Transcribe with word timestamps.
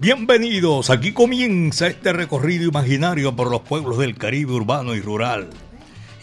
Bienvenidos. 0.00 0.88
Aquí 0.88 1.12
comienza 1.12 1.86
este 1.86 2.14
recorrido 2.14 2.66
imaginario 2.66 3.36
por 3.36 3.50
los 3.50 3.60
pueblos 3.60 3.98
del 3.98 4.16
Caribe 4.16 4.52
urbano 4.52 4.94
y 4.94 5.00
rural. 5.00 5.50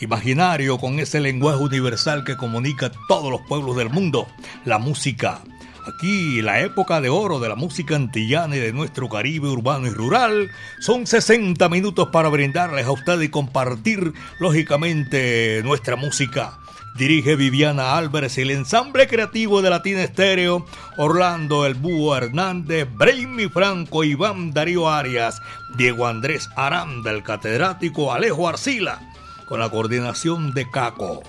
Imaginario 0.01 0.79
con 0.79 0.99
ese 0.99 1.19
lenguaje 1.19 1.59
universal 1.59 2.23
que 2.23 2.35
comunica 2.35 2.91
todos 3.07 3.31
los 3.31 3.41
pueblos 3.47 3.75
del 3.77 3.89
mundo, 3.89 4.27
la 4.65 4.79
música. 4.79 5.41
Aquí, 5.87 6.41
la 6.41 6.61
época 6.61 7.01
de 7.01 7.09
oro 7.09 7.39
de 7.39 7.49
la 7.49 7.55
música 7.55 7.95
antillana 7.95 8.55
y 8.55 8.59
de 8.59 8.73
nuestro 8.73 9.07
Caribe 9.09 9.47
urbano 9.47 9.87
y 9.87 9.91
rural, 9.91 10.49
son 10.79 11.05
60 11.05 11.69
minutos 11.69 12.09
para 12.11 12.29
brindarles 12.29 12.85
a 12.85 12.91
ustedes 12.91 13.25
y 13.25 13.29
compartir, 13.29 14.11
lógicamente, 14.39 15.61
nuestra 15.63 15.95
música 15.95 16.57
Dirige 16.97 17.35
Viviana 17.35 17.95
Álvarez 17.95 18.39
y 18.39 18.41
el 18.41 18.49
ensamble 18.49 19.07
creativo 19.07 19.61
de 19.61 19.69
Latina 19.69 20.01
Estéreo, 20.01 20.65
Orlando 20.97 21.67
El 21.67 21.75
Búho 21.75 22.17
Hernández, 22.17 22.87
Brainy 22.91 23.49
Franco, 23.49 24.03
Iván 24.03 24.51
Darío 24.51 24.89
Arias, 24.89 25.39
Diego 25.77 26.07
Andrés 26.07 26.49
Aranda, 26.55 27.11
el 27.11 27.21
catedrático 27.21 28.11
Alejo 28.11 28.47
Arcila, 28.49 28.99
con 29.47 29.59
la 29.59 29.69
coordinación 29.69 30.55
de 30.55 30.67
Caco. 30.71 31.21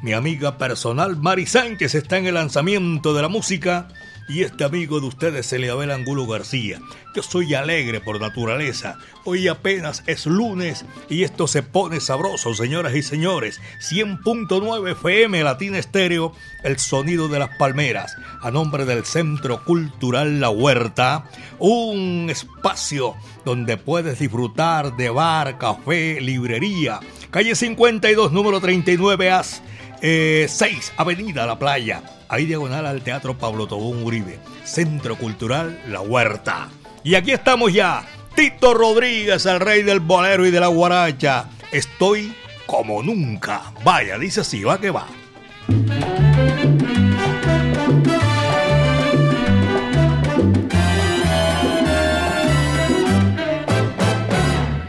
Mi 0.00 0.12
amiga 0.12 0.58
personal 0.58 1.16
Mari 1.16 1.46
Sánchez 1.46 1.96
está 1.96 2.18
en 2.18 2.26
el 2.26 2.34
lanzamiento 2.34 3.12
de 3.12 3.22
la 3.22 3.28
música 3.28 3.88
y 4.28 4.42
este 4.42 4.64
amigo 4.64 5.00
de 5.00 5.06
ustedes, 5.06 5.52
Eliabel 5.52 5.90
Angulo 5.90 6.26
García. 6.26 6.80
Yo 7.14 7.22
soy 7.22 7.54
alegre 7.54 8.00
por 8.00 8.20
naturaleza. 8.20 8.98
Hoy 9.24 9.48
apenas 9.48 10.02
es 10.06 10.26
lunes 10.26 10.84
y 11.08 11.22
esto 11.22 11.46
se 11.46 11.62
pone 11.62 12.00
sabroso, 12.00 12.54
señoras 12.54 12.94
y 12.94 13.02
señores. 13.02 13.60
100.9 13.80 14.92
FM 14.92 15.42
Latina 15.44 15.78
Estéreo, 15.78 16.32
el 16.64 16.78
sonido 16.78 17.28
de 17.28 17.38
las 17.38 17.56
palmeras. 17.56 18.16
A 18.42 18.50
nombre 18.50 18.84
del 18.84 19.04
Centro 19.04 19.64
Cultural 19.64 20.40
La 20.40 20.50
Huerta, 20.50 21.30
un 21.58 22.28
espacio 22.28 23.14
donde 23.44 23.76
puedes 23.76 24.18
disfrutar 24.18 24.96
de 24.96 25.08
bar, 25.10 25.56
café, 25.58 26.20
librería. 26.20 27.00
Calle 27.30 27.54
52, 27.54 28.32
número 28.32 28.60
39 28.60 29.30
As, 29.30 29.62
6, 30.00 30.02
eh, 30.02 30.92
Avenida 30.96 31.46
La 31.46 31.58
Playa 31.58 32.15
ahí 32.28 32.46
diagonal 32.46 32.86
al 32.86 33.02
Teatro 33.02 33.36
Pablo 33.36 33.66
Tobón 33.66 34.02
Uribe, 34.02 34.38
Centro 34.64 35.16
Cultural 35.16 35.80
La 35.88 36.00
Huerta. 36.00 36.68
Y 37.02 37.14
aquí 37.14 37.32
estamos 37.32 37.72
ya, 37.72 38.04
Tito 38.34 38.74
Rodríguez, 38.74 39.46
el 39.46 39.60
rey 39.60 39.82
del 39.82 40.00
bolero 40.00 40.46
y 40.46 40.50
de 40.50 40.60
la 40.60 40.66
guaracha. 40.66 41.46
Estoy 41.72 42.34
como 42.66 43.02
nunca. 43.02 43.72
Vaya, 43.84 44.18
dice 44.18 44.40
así, 44.40 44.64
va 44.64 44.78
que 44.78 44.90
va. 44.90 45.06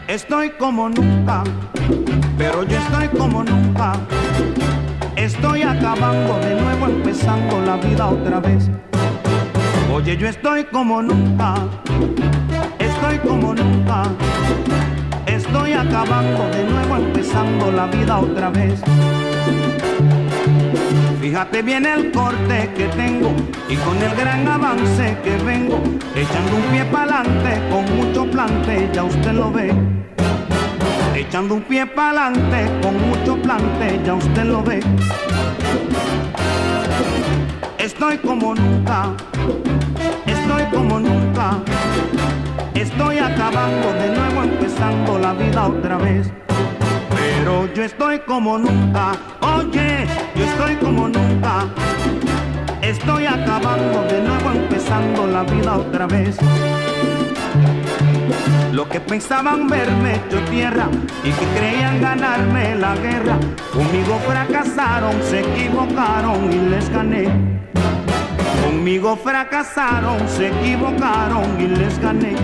Estoy 0.08 0.50
como 0.58 0.88
nunca, 0.88 1.44
pero 2.36 2.64
yo 2.64 2.76
estoy 2.76 3.08
como 3.16 3.44
nunca 3.44 4.00
Estoy 5.28 5.60
acabando 5.60 6.38
de 6.38 6.54
nuevo, 6.58 6.86
empezando 6.86 7.60
la 7.60 7.76
vida 7.76 8.08
otra 8.08 8.40
vez. 8.40 8.70
Oye, 9.92 10.16
yo 10.16 10.26
estoy 10.26 10.64
como 10.64 11.02
nunca, 11.02 11.54
estoy 12.78 13.18
como 13.18 13.52
nunca. 13.52 14.04
Estoy 15.26 15.74
acabando 15.74 16.48
de 16.48 16.64
nuevo, 16.64 16.96
empezando 16.96 17.70
la 17.70 17.88
vida 17.88 18.18
otra 18.20 18.48
vez. 18.48 18.80
Fíjate 21.20 21.60
bien 21.60 21.84
el 21.84 22.10
corte 22.10 22.70
que 22.74 22.86
tengo 22.96 23.30
y 23.68 23.76
con 23.76 23.98
el 23.98 24.16
gran 24.16 24.48
avance 24.48 25.14
que 25.22 25.36
vengo, 25.44 25.78
echando 26.16 26.56
un 26.56 26.62
pie 26.72 26.86
para 26.86 27.20
adelante 27.20 27.60
con 27.70 27.84
mucho 27.98 28.24
plante, 28.30 28.88
ya 28.94 29.04
usted 29.04 29.32
lo 29.32 29.52
ve. 29.52 29.97
Echando 31.18 31.56
un 31.56 31.62
pie 31.62 31.84
para 31.84 32.28
adelante 32.28 32.70
con 32.80 33.08
mucho 33.08 33.36
plante, 33.42 34.00
ya 34.04 34.14
usted 34.14 34.44
lo 34.44 34.62
ve. 34.62 34.78
Estoy 37.76 38.18
como 38.18 38.54
nunca, 38.54 39.16
estoy 40.24 40.62
como 40.72 41.00
nunca. 41.00 41.58
Estoy 42.72 43.18
acabando 43.18 43.92
de 43.94 44.10
nuevo, 44.10 44.44
empezando 44.44 45.18
la 45.18 45.32
vida 45.32 45.66
otra 45.66 45.98
vez. 45.98 46.30
Pero 47.10 47.66
yo 47.74 47.82
estoy 47.82 48.20
como 48.20 48.56
nunca, 48.56 49.16
oye, 49.40 50.06
yo 50.36 50.44
estoy 50.44 50.76
como 50.76 51.08
nunca. 51.08 51.66
Estoy 52.80 53.26
acabando 53.26 54.02
de 54.04 54.22
nuevo, 54.22 54.52
empezando 54.52 55.26
la 55.26 55.42
vida 55.42 55.78
otra 55.78 56.06
vez. 56.06 56.38
Los 58.72 58.86
que 58.88 59.00
pensaban 59.00 59.66
verme 59.66 60.16
hecho 60.16 60.40
tierra 60.50 60.88
y 61.24 61.30
que 61.30 61.46
creían 61.58 62.00
ganarme 62.00 62.74
la 62.74 62.94
guerra, 62.96 63.38
conmigo 63.72 64.18
fracasaron, 64.26 65.14
se 65.22 65.40
equivocaron 65.40 66.52
y 66.52 66.68
les 66.70 66.88
gané. 66.90 67.28
Conmigo 68.64 69.16
fracasaron, 69.16 70.28
se 70.28 70.48
equivocaron 70.48 71.60
y 71.60 71.68
les 71.68 71.98
gané. 72.00 72.36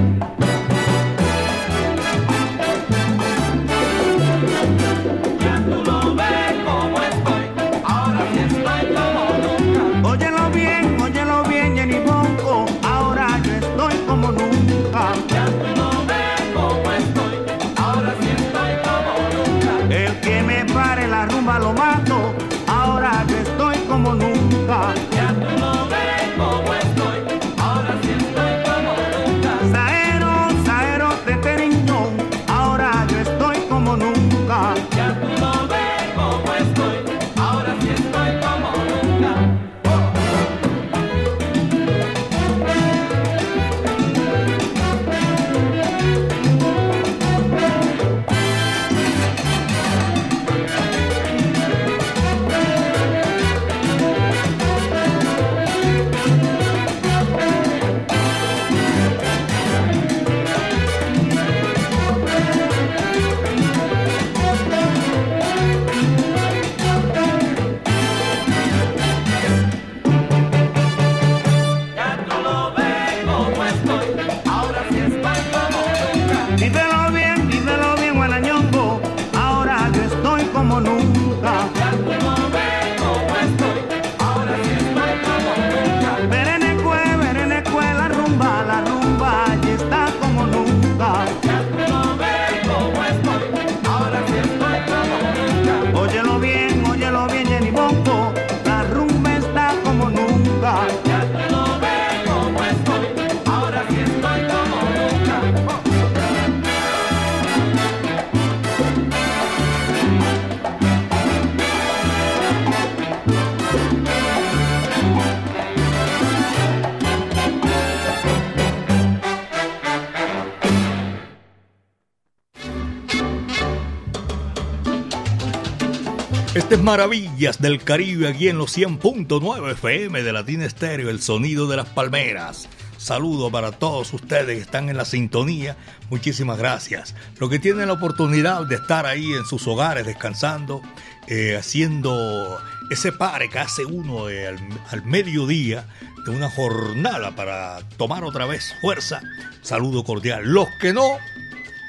Maravillas 126.85 127.63
del 127.63 127.83
Caribe 127.83 128.29
aquí 128.29 128.49
en 128.49 128.59
los 128.59 128.77
100.9 128.77 129.73
FM 129.73 130.23
de 130.23 130.33
Latina 130.35 130.67
Estéreo, 130.67 131.09
el 131.09 131.23
sonido 131.23 131.67
de 131.67 131.79
las 131.79 131.89
palmeras. 131.89 132.69
Saludo 132.99 133.51
para 133.51 133.73
todos 133.73 134.13
ustedes 134.13 134.57
que 134.57 134.63
están 134.63 134.91
en 134.91 134.99
la 134.99 135.07
sintonía. 135.07 135.79
Muchísimas 136.11 136.59
gracias. 136.59 137.15
Los 137.39 137.49
que 137.49 137.59
tienen 137.59 137.87
la 137.87 137.95
oportunidad 137.95 138.67
de 138.67 138.75
estar 138.75 139.07
ahí 139.07 139.33
en 139.33 139.47
sus 139.47 139.67
hogares 139.67 140.05
descansando, 140.05 140.83
eh, 141.27 141.57
haciendo 141.57 142.59
ese 142.91 143.13
pare 143.13 143.49
que 143.49 143.61
hace 143.61 143.87
uno 143.87 144.27
al, 144.27 144.59
al 144.91 145.05
mediodía 145.07 145.87
de 146.27 146.33
una 146.33 146.51
jornada 146.51 147.35
para 147.35 147.79
tomar 147.97 148.25
otra 148.25 148.45
vez 148.45 148.75
fuerza. 148.83 149.23
Saludo 149.63 150.05
cordial. 150.05 150.45
Los 150.45 150.69
que 150.83 150.93
no, 150.93 151.17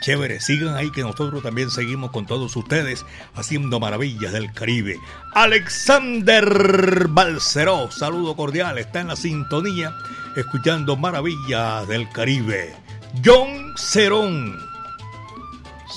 Chévere, 0.06 0.40
sigan 0.40 0.76
ahí 0.76 0.92
que 0.92 1.02
nosotros 1.02 1.42
también 1.42 1.72
seguimos 1.72 2.12
con 2.12 2.28
todos 2.28 2.56
ustedes 2.56 3.04
haciendo 3.34 3.80
maravillas 3.80 4.34
del 4.34 4.54
Caribe. 4.54 5.00
Alexander 5.34 7.08
Balceró, 7.10 7.90
saludo 7.90 8.36
cordial, 8.36 8.78
está 8.78 9.00
en 9.02 9.08
la 9.08 9.16
sintonía 9.16 9.96
escuchando 10.36 10.96
maravillas 10.96 11.88
del 11.88 12.08
Caribe. 12.12 12.76
John 13.26 13.74
Cerón, 13.78 14.56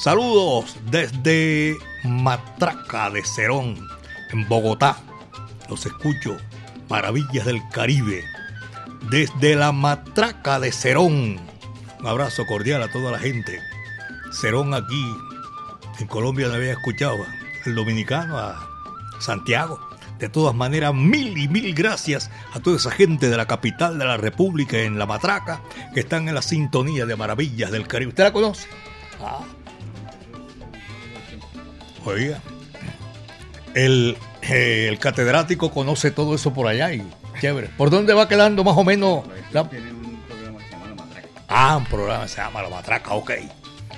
saludos 0.03 0.79
desde 0.91 1.77
Matraca 2.05 3.11
de 3.11 3.23
Cerón, 3.23 3.77
en 4.31 4.49
Bogotá. 4.49 4.97
Los 5.69 5.85
escucho, 5.85 6.39
maravillas 6.89 7.45
del 7.45 7.61
Caribe. 7.69 8.25
Desde 9.11 9.55
la 9.55 9.71
Matraca 9.73 10.61
de 10.61 10.73
Cerón. 10.73 11.39
Un 12.01 12.07
abrazo 12.07 12.47
cordial 12.47 12.83
a 12.83 12.91
toda 12.91 13.13
la 13.13 13.19
gente. 13.19 13.61
Cerón 14.41 14.73
aquí, 14.75 15.17
en 15.99 16.07
Colombia 16.07 16.49
no 16.49 16.55
había 16.55 16.73
escuchado, 16.73 17.17
el 17.67 17.75
dominicano, 17.75 18.39
a 18.39 18.69
Santiago. 19.21 19.81
De 20.19 20.29
todas 20.29 20.55
maneras, 20.55 20.95
mil 20.95 21.39
y 21.39 21.49
mil 21.49 21.75
gracias 21.75 22.31
a 22.53 22.61
toda 22.61 22.77
esa 22.77 22.91
gente 22.91 23.29
de 23.29 23.37
la 23.37 23.47
capital 23.47 23.99
de 23.99 24.05
la 24.05 24.17
República 24.17 24.79
en 24.79 24.99
La 24.99 25.07
Matraca 25.07 25.61
que 25.95 26.01
están 26.01 26.29
en 26.29 26.35
la 26.35 26.43
sintonía 26.43 27.07
de 27.07 27.15
Maravillas 27.15 27.71
del 27.71 27.87
Caribe. 27.87 28.11
¿Usted 28.11 28.25
la 28.25 28.33
conoce? 28.33 28.69
Ah. 29.21 29.41
Oiga, 32.05 32.41
el, 33.75 34.17
eh, 34.43 34.87
el 34.89 34.99
catedrático 34.99 35.71
conoce 35.71 36.11
todo 36.11 36.35
eso 36.35 36.53
por 36.53 36.67
allá 36.67 36.93
y 36.93 37.09
chévere. 37.41 37.69
¿Por 37.77 37.91
dónde 37.91 38.15
va 38.15 38.29
quedando 38.29 38.65
más 38.65 38.77
o 38.77 38.85
menos? 38.85 39.25
La... 39.53 39.69
Ah, 41.49 41.77
un 41.77 41.85
programa 41.87 42.25
que 42.25 42.29
se 42.29 42.37
llama 42.37 42.63
La 42.63 42.71
Matraca, 42.71 43.15
ok. 43.15 43.33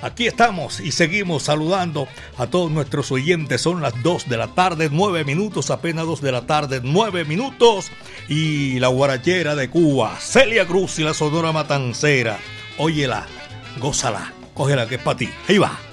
Aquí 0.01 0.25
estamos 0.25 0.79
y 0.79 0.91
seguimos 0.91 1.43
saludando 1.43 2.07
a 2.37 2.47
todos 2.47 2.71
nuestros 2.71 3.11
oyentes. 3.11 3.61
Son 3.61 3.81
las 3.81 4.01
2 4.01 4.29
de 4.29 4.37
la 4.37 4.47
tarde, 4.47 4.89
9 4.91 5.23
minutos, 5.25 5.69
apenas 5.69 6.05
2 6.05 6.21
de 6.21 6.31
la 6.31 6.47
tarde, 6.47 6.81
9 6.83 7.25
minutos. 7.25 7.91
Y 8.27 8.79
la 8.79 8.87
guarachera 8.87 9.55
de 9.55 9.69
Cuba, 9.69 10.17
Celia 10.19 10.65
Cruz 10.65 10.97
y 10.99 11.03
la 11.03 11.13
Sonora 11.13 11.51
Matancera. 11.51 12.39
Óyela, 12.77 13.27
gózala, 13.79 14.33
cógela 14.53 14.87
que 14.87 14.95
es 14.95 15.01
para 15.01 15.17
ti. 15.17 15.29
Ahí 15.47 15.57
va. 15.57 15.90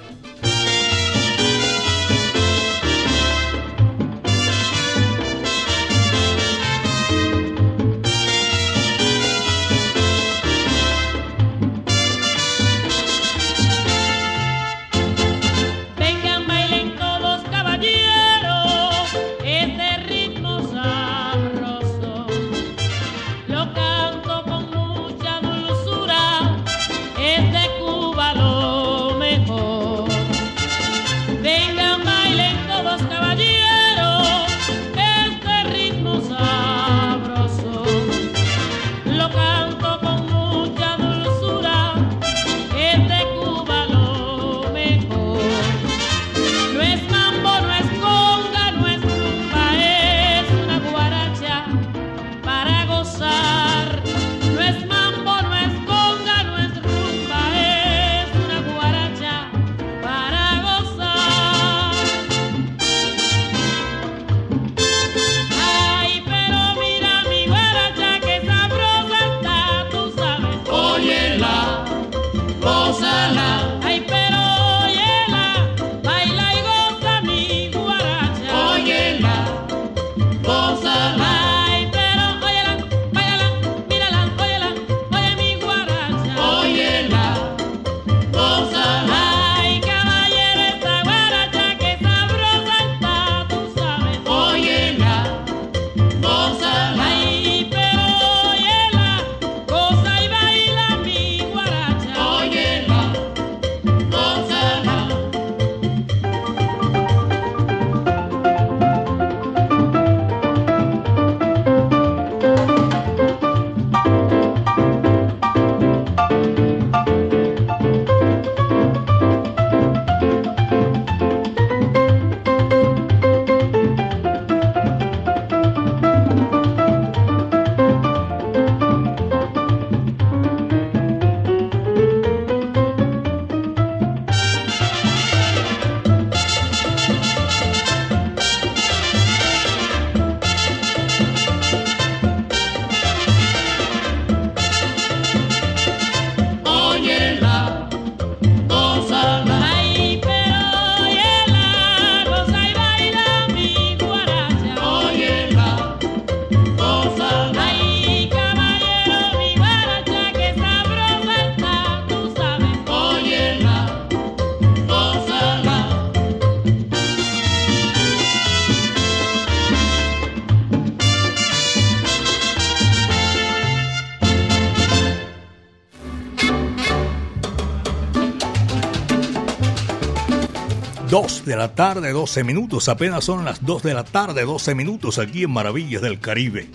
La 181.59 181.75
tarde, 181.75 182.12
12 182.12 182.45
minutos. 182.45 182.88
Apenas 182.88 183.25
son 183.25 183.45
las 183.45 183.65
2 183.65 183.83
de 183.83 183.95
la 183.95 184.05
tarde, 184.05 184.45
12 184.45 184.75
minutos 184.75 185.19
aquí 185.19 185.45
en 185.45 185.50
Maravillas 185.50 186.00
del 186.00 186.21
Caribe. 186.21 186.71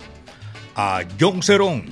A 0.76 1.02
John 1.18 1.42
Cerón, 1.42 1.84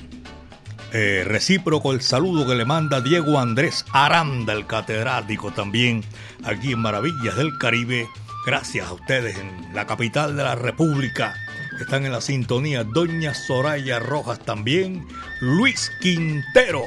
eh, 0.91 1.23
recíproco 1.25 1.91
el 1.91 2.01
saludo 2.01 2.45
que 2.45 2.55
le 2.55 2.65
manda 2.65 3.01
Diego 3.01 3.39
Andrés 3.39 3.85
Aranda, 3.91 4.53
el 4.53 4.67
catedrático 4.67 5.51
también, 5.51 6.03
aquí 6.43 6.73
en 6.73 6.79
Maravillas 6.79 7.35
del 7.35 7.57
Caribe, 7.57 8.07
Gracias 8.45 8.89
a 8.89 8.93
ustedes 8.93 9.37
en 9.37 9.73
la 9.73 9.87
capital 9.87 10.35
de 10.35 10.43
la 10.43 10.55
República. 10.55 11.33
Están 11.79 12.05
en 12.05 12.11
la 12.11 12.19
sintonía 12.19 12.83
Doña 12.83 13.33
Soraya 13.33 13.99
Rojas 13.99 14.39
también. 14.39 15.07
Luis 15.39 15.89
Quintero. 16.01 16.83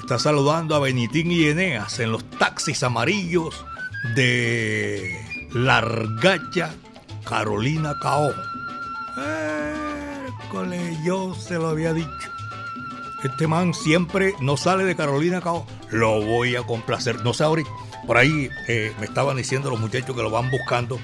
Está 0.00 0.18
saludando 0.18 0.74
a 0.74 0.80
Benitín 0.80 1.30
y 1.30 1.46
Eneas 1.46 2.00
en 2.00 2.10
los 2.10 2.28
taxis 2.30 2.82
amarillos 2.82 3.64
de 4.14 5.48
Largacha, 5.52 6.74
Carolina 7.28 7.94
Cao. 8.00 8.32
Hércules, 9.16 10.98
yo 11.04 11.34
se 11.34 11.54
lo 11.54 11.68
había 11.68 11.92
dicho. 11.92 12.08
Este 13.24 13.46
man 13.46 13.72
siempre 13.72 14.34
no 14.40 14.56
sale 14.56 14.84
de 14.84 14.94
Carolina 14.94 15.40
Cao. 15.40 15.66
Lo 15.90 16.20
voy 16.20 16.56
a 16.56 16.62
complacer. 16.62 17.24
No 17.24 17.32
sé 17.32 17.44
ahorita. 17.44 17.70
Por 18.06 18.18
ahí 18.18 18.50
eh, 18.68 18.92
me 18.98 19.06
estaban 19.06 19.36
diciendo 19.36 19.70
los 19.70 19.80
muchachos 19.80 20.14
que 20.14 20.22
lo 20.22 20.30
van 20.30 20.50
buscando 20.50 20.98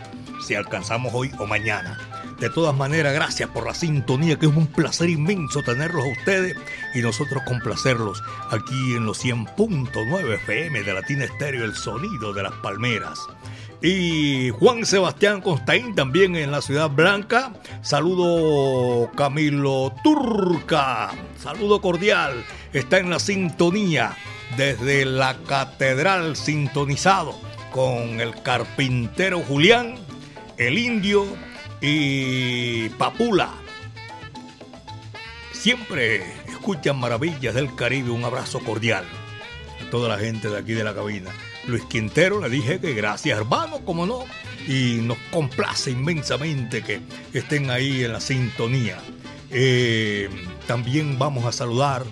si 0.47 0.55
alcanzamos 0.55 1.13
hoy 1.15 1.31
o 1.39 1.47
mañana. 1.47 1.99
De 2.41 2.49
todas 2.49 2.75
maneras, 2.75 3.13
gracias 3.13 3.51
por 3.51 3.67
la 3.67 3.75
sintonía, 3.75 4.39
que 4.39 4.47
es 4.47 4.57
un 4.57 4.67
placer 4.67 5.11
inmenso 5.11 5.63
tenerlos 5.63 6.07
a 6.07 6.09
ustedes 6.09 6.57
y 6.95 7.01
nosotros 7.01 7.43
complacerlos 7.47 8.23
aquí 8.51 8.95
en 8.97 9.05
los 9.05 9.23
100.9 9.23 10.35
FM 10.37 10.83
de 10.83 10.95
Latina 10.95 11.25
Estéreo, 11.27 11.67
el 11.67 11.75
sonido 11.75 12.33
de 12.33 12.45
las 12.45 12.55
palmeras. 12.55 13.21
Y 13.83 14.49
Juan 14.59 14.87
Sebastián 14.87 15.43
Constaín 15.43 15.95
también 15.95 16.35
en 16.35 16.51
la 16.51 16.63
Ciudad 16.63 16.89
Blanca. 16.89 17.53
Saludo 17.83 19.11
Camilo 19.13 19.93
Turca. 20.03 21.11
Saludo 21.39 21.83
cordial. 21.83 22.43
Está 22.73 23.01
en 23.01 23.11
la 23.11 23.19
sintonía 23.19 24.17
desde 24.57 25.05
la 25.05 25.37
Catedral 25.47 26.37
sintonizado 26.37 27.39
con 27.71 28.19
el 28.19 28.41
carpintero 28.43 29.41
Julián, 29.41 29.97
el 30.57 30.79
indio 30.79 31.27
y 31.81 32.89
Papula. 32.91 33.51
Siempre 35.53 36.25
escuchan 36.47 36.99
maravillas 36.99 37.55
del 37.55 37.75
Caribe. 37.75 38.11
Un 38.11 38.25
abrazo 38.25 38.61
cordial 38.61 39.05
a 39.81 39.91
toda 39.91 40.09
la 40.09 40.19
gente 40.19 40.49
de 40.49 40.59
aquí 40.59 40.73
de 40.73 40.85
la 40.85 40.95
cabina. 40.95 41.31
Luis 41.67 41.85
Quintero 41.85 42.41
le 42.41 42.49
dije 42.49 42.81
que 42.81 42.95
gracias 42.95 43.39
hermano, 43.39 43.81
como 43.85 44.07
no, 44.07 44.25
y 44.67 45.01
nos 45.03 45.19
complace 45.31 45.91
inmensamente 45.91 46.83
que 46.83 47.01
estén 47.33 47.71
ahí 47.71 48.05
en 48.05 48.13
la 48.13 48.21
sintonía. 48.21 48.99
Eh, 49.51 50.29
también 50.67 51.19
vamos 51.19 51.45
a 51.45 51.53
saludar 51.53 52.05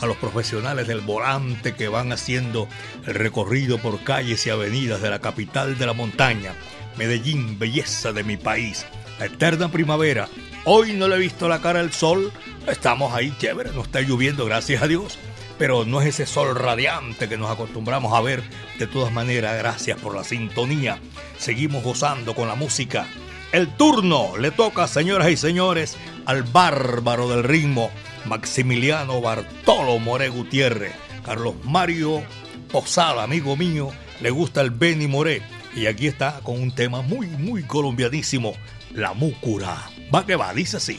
a 0.00 0.06
los 0.06 0.16
profesionales 0.16 0.86
del 0.86 1.00
volante 1.00 1.74
que 1.74 1.88
van 1.88 2.12
haciendo 2.12 2.68
el 3.06 3.14
recorrido 3.14 3.78
por 3.78 4.02
calles 4.02 4.46
y 4.46 4.50
avenidas 4.50 5.00
de 5.00 5.10
la 5.10 5.20
capital 5.20 5.78
de 5.78 5.86
la 5.86 5.92
montaña, 5.92 6.54
Medellín, 6.96 7.58
belleza 7.58 8.12
de 8.12 8.24
mi 8.24 8.36
país 8.36 8.86
eterna 9.20 9.70
primavera. 9.70 10.28
Hoy 10.64 10.92
no 10.92 11.08
le 11.08 11.16
he 11.16 11.20
visto 11.20 11.48
la 11.48 11.60
cara 11.60 11.80
al 11.80 11.92
sol, 11.92 12.32
estamos 12.66 13.14
ahí 13.14 13.32
chévere, 13.38 13.70
no 13.72 13.82
está 13.82 14.00
lloviendo, 14.00 14.44
gracias 14.44 14.82
a 14.82 14.88
Dios, 14.88 15.18
pero 15.58 15.84
no 15.84 16.00
es 16.00 16.08
ese 16.08 16.26
sol 16.26 16.56
radiante 16.56 17.28
que 17.28 17.36
nos 17.36 17.50
acostumbramos 17.50 18.12
a 18.12 18.20
ver. 18.20 18.42
De 18.78 18.86
todas 18.86 19.12
maneras, 19.12 19.56
gracias 19.58 19.98
por 20.00 20.14
la 20.14 20.24
sintonía. 20.24 20.98
Seguimos 21.38 21.82
gozando 21.82 22.34
con 22.34 22.48
la 22.48 22.54
música. 22.54 23.06
El 23.52 23.68
turno 23.76 24.36
le 24.36 24.50
toca, 24.50 24.88
señoras 24.88 25.30
y 25.30 25.36
señores, 25.36 25.96
al 26.26 26.42
bárbaro 26.42 27.28
del 27.28 27.44
ritmo, 27.44 27.90
Maximiliano 28.24 29.20
Bartolo 29.20 29.98
More 29.98 30.28
Gutiérrez. 30.28 30.92
Carlos 31.24 31.54
Mario 31.64 32.22
Posada, 32.70 33.22
amigo 33.22 33.56
mío, 33.56 33.90
le 34.20 34.30
gusta 34.30 34.60
el 34.60 34.70
Benny 34.70 35.06
Moré. 35.06 35.42
Y 35.74 35.86
aquí 35.86 36.06
está 36.06 36.40
con 36.42 36.60
un 36.60 36.72
tema 36.72 37.02
muy, 37.02 37.26
muy 37.28 37.62
colombianísimo 37.62 38.54
la 38.96 39.12
Múcura. 39.12 39.90
Va 40.12 40.24
que 40.24 40.36
va, 40.36 40.52
dice 40.54 40.78
así. 40.78 40.98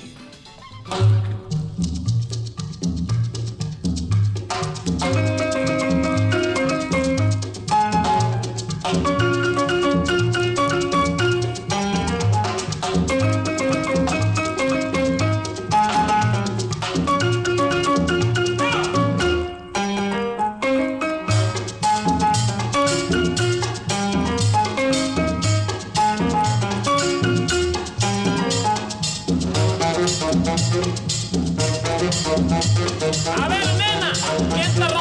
A 32.58 33.48
ver, 33.48 33.68
nena, 33.76 34.12
¿quién 34.56 34.74
te 34.74 34.97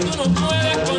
San 0.00 0.97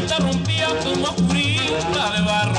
te 0.00 0.16
rompía 0.16 0.68
como 0.82 1.14
curita 1.14 2.10
de 2.14 2.22
barro. 2.22 2.54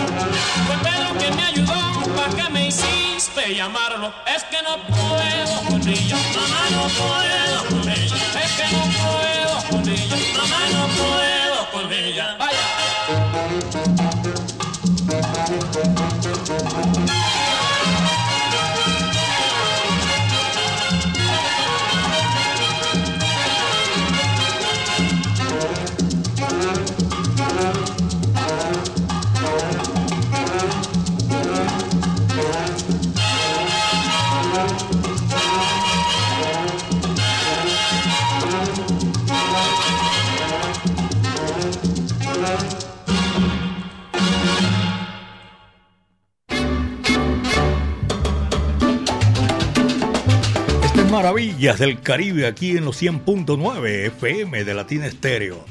Fue 0.65 0.77
Pedro 0.83 1.17
que 1.19 1.31
me 1.31 1.43
ayudó 1.43 2.15
para 2.15 2.29
que 2.29 2.49
me 2.49 2.67
hiciste 2.67 3.55
llamarlo. 3.55 4.13
Es 4.25 4.43
que 4.45 4.61
no 4.63 4.77
puedo 4.87 5.61
con 5.69 5.87
ella, 5.87 6.17
mamá 6.35 6.61
no 6.71 6.83
puedo 6.99 7.65
con 7.69 7.89
ella. 7.89 8.15
Es 8.43 8.51
que 8.53 8.67
no 8.75 8.83
puedo 9.01 9.69
con 9.69 9.89
ella, 9.89 10.17
mamá 10.37 10.59
no 10.73 10.87
puedo 10.95 11.71
con 11.71 11.93
ella. 11.93 12.46
Maravillas 51.17 51.79
del 51.79 51.99
Caribe 51.99 52.45
aquí 52.45 52.77
en 52.77 52.85
los 52.85 53.01
100.9 53.01 54.05
FM 54.05 54.63
de 54.63 54.73
Latina 54.75 55.07
Estéreo. 55.07 55.65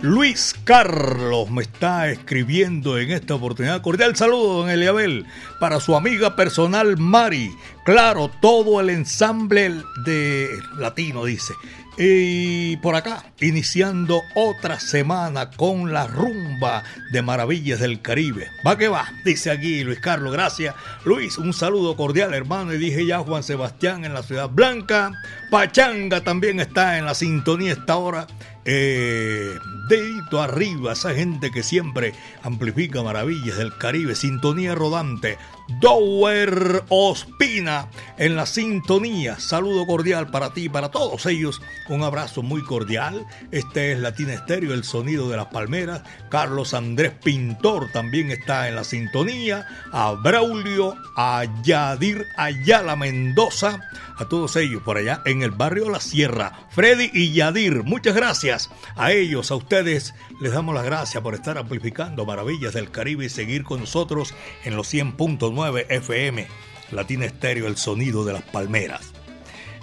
Luis 0.00 0.54
Carlos 0.64 1.50
me 1.50 1.64
está 1.64 2.08
escribiendo 2.08 2.96
en 2.96 3.10
esta 3.10 3.34
oportunidad. 3.34 3.82
Cordial 3.82 4.16
saludo, 4.16 4.62
don 4.62 4.70
Eliabel, 4.70 5.26
para 5.60 5.80
su 5.80 5.96
amiga 5.96 6.34
personal 6.34 6.96
Mari. 6.96 7.50
Claro, 7.84 8.30
todo 8.40 8.80
el 8.80 8.88
ensamble 8.88 9.82
de 10.06 10.48
latino, 10.78 11.26
dice. 11.26 11.52
Y 11.98 12.76
por 12.78 12.94
acá, 12.94 13.24
iniciando 13.40 14.22
otra 14.34 14.78
semana 14.78 15.50
con 15.50 15.94
la 15.94 16.06
rumba 16.06 16.82
de 17.10 17.22
Maravillas 17.22 17.80
del 17.80 18.02
Caribe. 18.02 18.50
Va 18.66 18.76
que 18.76 18.88
va, 18.88 19.10
dice 19.24 19.50
aquí 19.50 19.82
Luis 19.82 20.00
Carlos, 20.00 20.30
gracias. 20.30 20.74
Luis, 21.04 21.38
un 21.38 21.54
saludo 21.54 21.96
cordial, 21.96 22.34
hermano. 22.34 22.74
Y 22.74 22.78
dije 22.78 23.06
ya 23.06 23.20
Juan 23.20 23.42
Sebastián 23.42 24.04
en 24.04 24.12
la 24.12 24.22
Ciudad 24.22 24.50
Blanca. 24.50 25.12
Pachanga 25.50 26.22
también 26.22 26.60
está 26.60 26.98
en 26.98 27.06
la 27.06 27.14
sintonía 27.14 27.72
esta 27.72 27.96
hora. 27.96 28.26
Eh, 28.66 29.54
dedito 29.88 30.42
arriba, 30.42 30.92
esa 30.92 31.14
gente 31.14 31.50
que 31.50 31.62
siempre 31.62 32.12
amplifica 32.42 33.02
maravillas 33.02 33.56
del 33.56 33.76
Caribe, 33.78 34.14
sintonía 34.14 34.74
rodante. 34.74 35.38
Dower 35.68 36.84
Ospina 36.88 37.88
en 38.18 38.36
la 38.36 38.46
sintonía. 38.46 39.38
Saludo 39.38 39.86
cordial 39.86 40.30
para 40.30 40.52
ti 40.52 40.64
y 40.64 40.68
para 40.68 40.90
todos 40.90 41.26
ellos. 41.26 41.60
Un 41.88 42.02
abrazo 42.02 42.42
muy 42.42 42.62
cordial. 42.62 43.26
Este 43.50 43.92
es 43.92 43.98
Latina 43.98 44.34
Estéreo, 44.34 44.72
el 44.74 44.84
sonido 44.84 45.28
de 45.28 45.36
las 45.36 45.46
palmeras. 45.46 46.02
Carlos 46.30 46.72
Andrés 46.72 47.12
Pintor 47.22 47.90
también 47.92 48.30
está 48.30 48.68
en 48.68 48.76
la 48.76 48.84
sintonía. 48.84 49.66
A 49.92 50.12
Braulio, 50.12 50.94
a 51.16 51.44
Yadir 51.62 52.24
Ayala 52.36 52.94
Mendoza. 52.94 53.80
A 54.18 54.24
todos 54.28 54.56
ellos 54.56 54.82
por 54.82 54.96
allá 54.96 55.20
en 55.26 55.42
el 55.42 55.50
barrio 55.50 55.90
La 55.90 56.00
Sierra. 56.00 56.66
Freddy 56.70 57.10
y 57.12 57.32
Yadir, 57.32 57.82
muchas 57.82 58.14
gracias 58.14 58.70
a 58.94 59.12
ellos, 59.12 59.50
a 59.50 59.56
ustedes. 59.56 60.14
Les 60.40 60.52
damos 60.52 60.74
las 60.74 60.84
gracias 60.84 61.22
por 61.22 61.34
estar 61.34 61.58
amplificando 61.58 62.24
maravillas 62.24 62.72
del 62.72 62.90
Caribe 62.90 63.26
y 63.26 63.28
seguir 63.28 63.64
con 63.64 63.80
nosotros 63.80 64.34
en 64.64 64.76
los 64.76 64.92
100.9 64.92 65.55
FM. 65.64 66.46
Latina 66.92 67.24
Estéreo, 67.24 67.66
el 67.66 67.76
sonido 67.76 68.24
de 68.24 68.34
las 68.34 68.42
palmeras. 68.42 69.12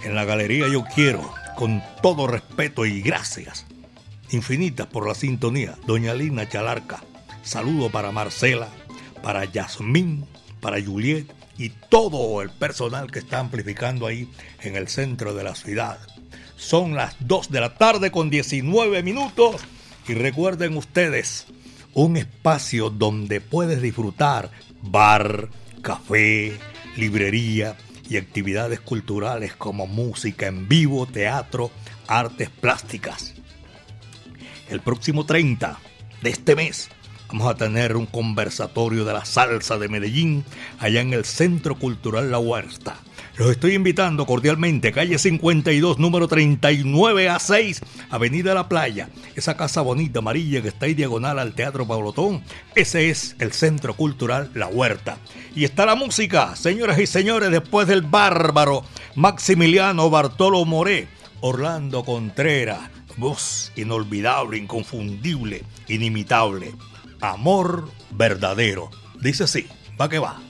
En 0.04 0.14
la 0.14 0.24
galería 0.24 0.68
yo 0.68 0.84
quiero, 0.94 1.34
con 1.56 1.82
todo 2.00 2.26
respeto 2.26 2.86
y 2.86 3.02
gracias 3.02 3.66
infinitas 4.30 4.86
por 4.86 5.06
la 5.06 5.14
sintonía, 5.14 5.76
doña 5.86 6.14
Lina 6.14 6.48
Chalarca. 6.48 7.02
Saludo 7.42 7.90
para 7.90 8.12
Marcela, 8.12 8.68
para 9.22 9.44
Yasmín, 9.44 10.26
para 10.60 10.82
Juliet 10.82 11.26
y 11.58 11.70
todo 11.70 12.40
el 12.40 12.50
personal 12.50 13.10
que 13.10 13.18
está 13.18 13.38
amplificando 13.38 14.06
ahí 14.06 14.30
en 14.62 14.76
el 14.76 14.88
centro 14.88 15.34
de 15.34 15.44
la 15.44 15.54
ciudad. 15.54 15.98
Son 16.56 16.94
las 16.94 17.16
2 17.20 17.50
de 17.50 17.60
la 17.60 17.74
tarde 17.74 18.10
con 18.10 18.30
19 18.30 19.02
minutos 19.02 19.60
y 20.08 20.14
recuerden 20.14 20.76
ustedes, 20.76 21.46
un 21.92 22.16
espacio 22.16 22.90
donde 22.90 23.40
puedes 23.40 23.82
disfrutar 23.82 24.50
bar, 24.82 25.48
café, 25.84 26.58
librería 26.96 27.76
y 28.08 28.16
actividades 28.16 28.80
culturales 28.80 29.54
como 29.54 29.86
música 29.86 30.46
en 30.46 30.66
vivo, 30.66 31.06
teatro, 31.06 31.70
artes 32.08 32.48
plásticas. 32.48 33.34
El 34.68 34.80
próximo 34.80 35.26
30 35.26 35.78
de 36.22 36.30
este 36.30 36.56
mes 36.56 36.88
vamos 37.28 37.48
a 37.48 37.54
tener 37.54 37.96
un 37.96 38.06
conversatorio 38.06 39.04
de 39.04 39.12
la 39.12 39.26
salsa 39.26 39.76
de 39.76 39.88
Medellín 39.88 40.44
allá 40.78 41.02
en 41.02 41.12
el 41.12 41.26
Centro 41.26 41.78
Cultural 41.78 42.30
La 42.30 42.38
Huerta. 42.38 42.96
Los 43.36 43.50
estoy 43.50 43.74
invitando 43.74 44.26
cordialmente, 44.26 44.92
calle 44.92 45.18
52, 45.18 45.98
número 45.98 46.28
39 46.28 47.28
a 47.28 47.40
6, 47.40 47.80
Avenida 48.08 48.54
La 48.54 48.68
Playa. 48.68 49.08
Esa 49.34 49.56
casa 49.56 49.80
bonita 49.80 50.20
amarilla 50.20 50.62
que 50.62 50.68
está 50.68 50.86
ahí 50.86 50.94
diagonal 50.94 51.40
al 51.40 51.52
Teatro 51.52 51.84
Paulotón. 51.84 52.44
Ese 52.76 53.10
es 53.10 53.34
el 53.40 53.52
Centro 53.52 53.94
Cultural 53.94 54.52
La 54.54 54.68
Huerta. 54.68 55.18
Y 55.56 55.64
está 55.64 55.84
la 55.84 55.96
música, 55.96 56.54
señoras 56.54 57.00
y 57.00 57.08
señores, 57.08 57.50
después 57.50 57.88
del 57.88 58.02
bárbaro 58.02 58.84
Maximiliano 59.16 60.10
Bartolo 60.10 60.64
Moré, 60.64 61.08
Orlando 61.40 62.04
Contreras, 62.04 62.88
voz 63.16 63.72
inolvidable, 63.74 64.58
inconfundible, 64.58 65.64
inimitable. 65.88 66.72
Amor 67.20 67.90
verdadero. 68.12 68.90
Dice 69.20 69.42
así, 69.42 69.66
va 70.00 70.08
que 70.08 70.20
va. 70.20 70.40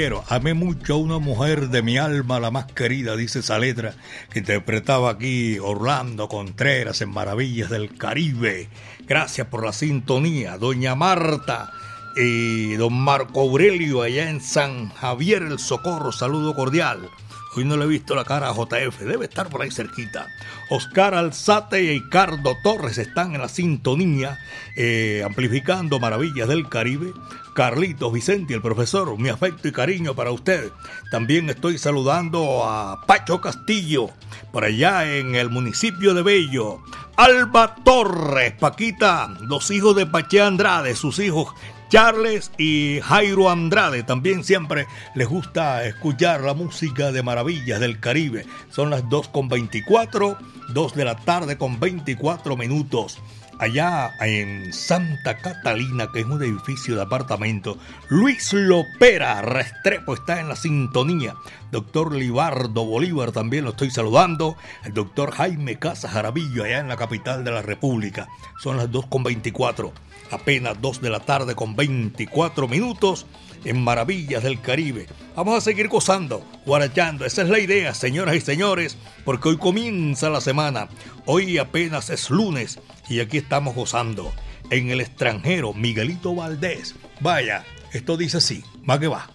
Caballero, 0.00 0.24
amé 0.30 0.54
mucho 0.54 0.94
a 0.94 0.96
una 0.96 1.18
mujer 1.18 1.68
de 1.68 1.82
mi 1.82 1.98
alma, 1.98 2.40
la 2.40 2.50
más 2.50 2.64
querida, 2.72 3.16
dice 3.16 3.40
esa 3.40 3.58
letra 3.58 3.92
que 4.30 4.38
interpretaba 4.38 5.10
aquí 5.10 5.58
Orlando 5.58 6.26
Contreras 6.26 7.02
en 7.02 7.10
Maravillas 7.10 7.68
del 7.68 7.98
Caribe. 7.98 8.70
Gracias 9.06 9.48
por 9.48 9.62
la 9.62 9.74
sintonía, 9.74 10.56
doña 10.56 10.94
Marta 10.94 11.70
y 12.16 12.76
don 12.76 12.94
Marco 12.94 13.42
Aurelio 13.42 14.00
allá 14.00 14.30
en 14.30 14.40
San 14.40 14.88
Javier 14.88 15.42
el 15.42 15.58
Socorro, 15.58 16.12
saludo 16.12 16.54
cordial. 16.54 17.10
Hoy 17.56 17.64
no 17.64 17.76
le 17.76 17.84
he 17.84 17.88
visto 17.88 18.14
la 18.14 18.24
cara 18.24 18.48
a 18.48 18.54
JF, 18.54 19.00
debe 19.00 19.24
estar 19.24 19.48
por 19.48 19.62
ahí 19.62 19.70
cerquita. 19.72 20.28
Oscar 20.68 21.14
Alzate 21.14 21.82
y 21.82 21.98
Ricardo 21.98 22.56
Torres 22.62 22.96
están 22.98 23.34
en 23.34 23.40
la 23.40 23.48
sintonía, 23.48 24.38
eh, 24.76 25.22
amplificando 25.24 25.98
maravillas 25.98 26.46
del 26.46 26.68
Caribe. 26.68 27.12
Carlitos 27.54 28.12
Vicente, 28.12 28.54
el 28.54 28.62
profesor, 28.62 29.18
mi 29.18 29.28
afecto 29.28 29.66
y 29.66 29.72
cariño 29.72 30.14
para 30.14 30.30
usted. 30.30 30.70
También 31.10 31.50
estoy 31.50 31.78
saludando 31.78 32.64
a 32.64 33.04
Pacho 33.04 33.40
Castillo, 33.40 34.10
por 34.52 34.64
allá 34.64 35.16
en 35.16 35.34
el 35.34 35.50
municipio 35.50 36.14
de 36.14 36.22
Bello. 36.22 36.80
Alba 37.16 37.74
Torres, 37.84 38.54
Paquita, 38.58 39.36
los 39.40 39.70
hijos 39.72 39.96
de 39.96 40.06
Pache 40.06 40.40
Andrade, 40.40 40.94
sus 40.94 41.18
hijos 41.18 41.52
Charles 41.90 42.52
y 42.56 43.00
Jairo 43.02 43.50
Andrade 43.50 44.04
también 44.04 44.44
siempre 44.44 44.86
les 45.16 45.28
gusta 45.28 45.84
escuchar 45.84 46.40
la 46.42 46.54
música 46.54 47.10
de 47.10 47.24
Maravillas 47.24 47.80
del 47.80 47.98
Caribe. 47.98 48.46
Son 48.70 48.90
las 48.90 49.08
2 49.08 49.28
con 49.30 49.48
24, 49.48 50.38
2 50.68 50.94
de 50.94 51.04
la 51.04 51.16
tarde 51.16 51.58
con 51.58 51.80
24 51.80 52.56
minutos. 52.56 53.18
Allá 53.60 54.14
en 54.22 54.72
Santa 54.72 55.36
Catalina, 55.36 56.10
que 56.10 56.20
es 56.20 56.24
un 56.24 56.42
edificio 56.42 56.96
de 56.96 57.02
apartamento, 57.02 57.76
Luis 58.08 58.54
Lopera 58.54 59.42
Restrepo 59.42 60.14
está 60.14 60.40
en 60.40 60.48
la 60.48 60.56
sintonía. 60.56 61.34
Doctor 61.70 62.14
Libardo 62.14 62.86
Bolívar 62.86 63.32
también 63.32 63.64
lo 63.64 63.72
estoy 63.72 63.90
saludando. 63.90 64.56
El 64.82 64.94
doctor 64.94 65.32
Jaime 65.32 65.78
Casa 65.78 66.08
Jarabillo, 66.08 66.64
allá 66.64 66.78
en 66.78 66.88
la 66.88 66.96
capital 66.96 67.44
de 67.44 67.50
la 67.50 67.60
República. 67.60 68.28
Son 68.62 68.78
las 68.78 68.90
2 68.90 69.08
con 69.08 69.24
24 69.24 69.92
apenas 70.30 70.80
2 70.80 71.02
de 71.02 71.10
la 71.10 71.20
tarde 71.20 71.54
con 71.54 71.76
24 71.76 72.66
minutos 72.68 73.26
en 73.64 73.82
Maravillas 73.82 74.42
del 74.42 74.60
Caribe. 74.60 75.06
Vamos 75.36 75.56
a 75.56 75.60
seguir 75.60 75.88
gozando, 75.88 76.44
guarachando. 76.66 77.24
Esa 77.24 77.42
es 77.42 77.48
la 77.48 77.58
idea, 77.58 77.94
señoras 77.94 78.36
y 78.36 78.40
señores, 78.40 78.96
porque 79.24 79.50
hoy 79.50 79.58
comienza 79.58 80.30
la 80.30 80.40
semana. 80.40 80.88
Hoy 81.26 81.58
apenas 81.58 82.10
es 82.10 82.30
lunes 82.30 82.78
y 83.08 83.20
aquí 83.20 83.38
estamos 83.38 83.74
gozando. 83.74 84.32
En 84.70 84.90
el 84.90 85.00
extranjero, 85.00 85.72
Miguelito 85.74 86.34
Valdés. 86.34 86.94
Vaya, 87.20 87.64
esto 87.92 88.16
dice 88.16 88.38
así, 88.38 88.62
más 88.82 88.98
que 88.98 89.08
va. 89.08 89.30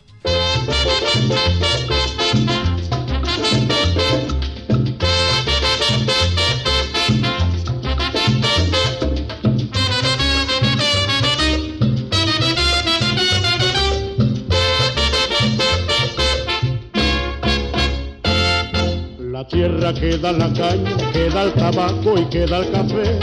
La 19.36 19.44
tierra 19.46 19.94
que 19.94 20.18
da 20.18 20.32
la 20.32 20.48
caña, 20.54 20.96
que 21.12 21.30
da 21.30 21.44
el 21.44 21.54
tabaco 21.56 22.18
y 22.18 22.24
que 22.30 22.46
da 22.46 22.60
el 22.60 22.72
café. 22.72 23.20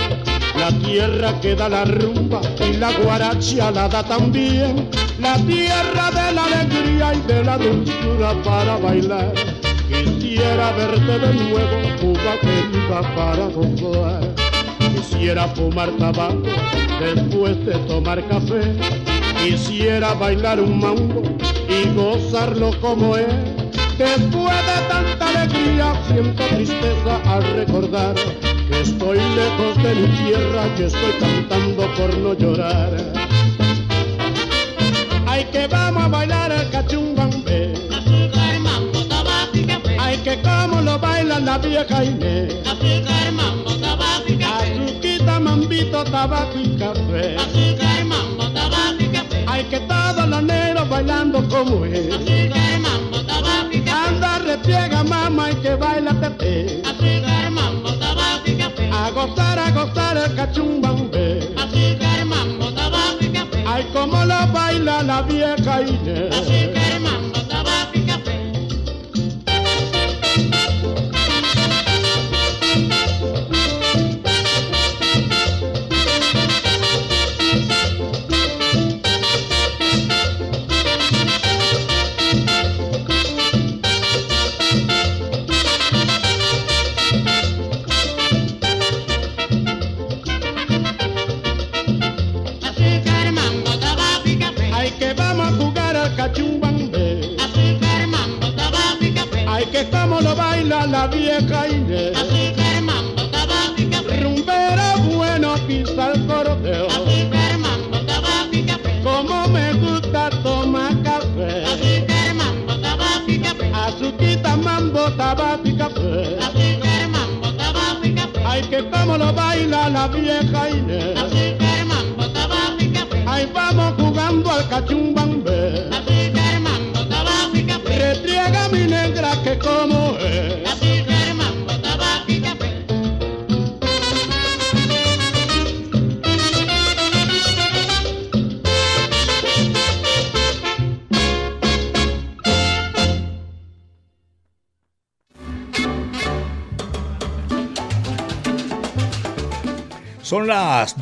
La 0.58 0.70
tierra 0.86 1.40
que 1.40 1.54
da 1.54 1.70
la 1.70 1.86
rumba 1.86 2.42
y 2.60 2.74
la 2.74 2.92
guaracha 2.98 3.70
la 3.70 3.88
da 3.88 4.02
también. 4.02 4.90
La 5.18 5.36
tierra 5.36 6.10
de 6.10 6.34
la 6.34 6.44
alegría 6.44 7.14
y 7.14 7.20
de 7.26 7.42
la 7.42 7.56
dulzura 7.56 8.34
para 8.44 8.76
bailar. 8.76 9.32
Quisiera 9.88 10.72
verte 10.72 11.18
de 11.18 11.32
nuevo, 11.32 11.80
Cuba 11.98 13.02
para 13.16 13.46
gozar. 13.46 14.34
Quisiera 14.94 15.48
fumar 15.54 15.92
tabaco 15.92 16.42
después 17.00 17.64
de 17.64 17.72
tomar 17.88 18.22
café. 18.28 18.60
Quisiera 19.42 20.12
bailar 20.12 20.60
un 20.60 20.78
mambo 20.78 21.22
y 21.70 21.88
gozarlo 21.96 22.70
como 22.82 23.16
es 23.16 23.61
Después 24.02 24.56
de 24.66 24.88
tanta 24.88 25.28
alegría 25.28 25.94
siento 26.08 26.42
tristeza 26.48 27.20
al 27.24 27.42
recordar 27.54 28.16
que 28.68 28.80
estoy 28.80 29.18
lejos 29.18 29.80
de 29.80 29.94
mi 29.94 30.08
tierra, 30.16 30.74
que 30.76 30.86
estoy 30.86 31.12
cantando 31.20 31.86
por 31.94 32.18
no 32.18 32.34
llorar. 32.34 32.90
Ay 35.24 35.44
que 35.52 35.68
vamos 35.68 36.02
a 36.02 36.08
bailar 36.08 36.50
el 36.50 36.68
cachumbambe. 36.70 37.74
Ay 40.00 40.18
que 40.24 40.36
como 40.42 40.80
lo 40.80 40.98
bailan 40.98 41.44
la 41.44 41.58
vieja 41.58 42.04
Inés. 42.04 42.56
Azuquita, 44.52 45.38
mambito, 45.38 46.02
tabaco 46.02 46.58
y 46.58 46.76
café. 46.76 47.36
Ay 49.46 49.64
que 49.70 49.78
todos 49.78 50.28
los 50.28 50.42
negros 50.42 50.88
bailando 50.88 51.48
como 51.48 51.84
es. 51.84 52.21
Que 55.72 55.78
baila 55.78 56.12
Pepe. 56.12 56.82
Azúcar, 56.84 57.50
mambo, 57.50 57.90
tabaco 57.98 58.46
y 58.46 58.56
café. 58.56 58.90
A 58.90 59.10
gozar, 59.10 59.58
a 59.58 59.70
gozar 59.70 60.16
el 60.16 60.34
cachumbambe. 60.34 61.54
Azúcar, 61.56 62.24
mambo, 62.26 62.72
tabaco 62.72 63.20
y 63.20 63.28
café. 63.28 63.64
Ay, 63.66 63.84
como 63.92 64.24
lo 64.24 64.46
baila 64.52 65.02
la 65.02 65.22
vieja 65.22 65.82
Inés. 65.82 66.61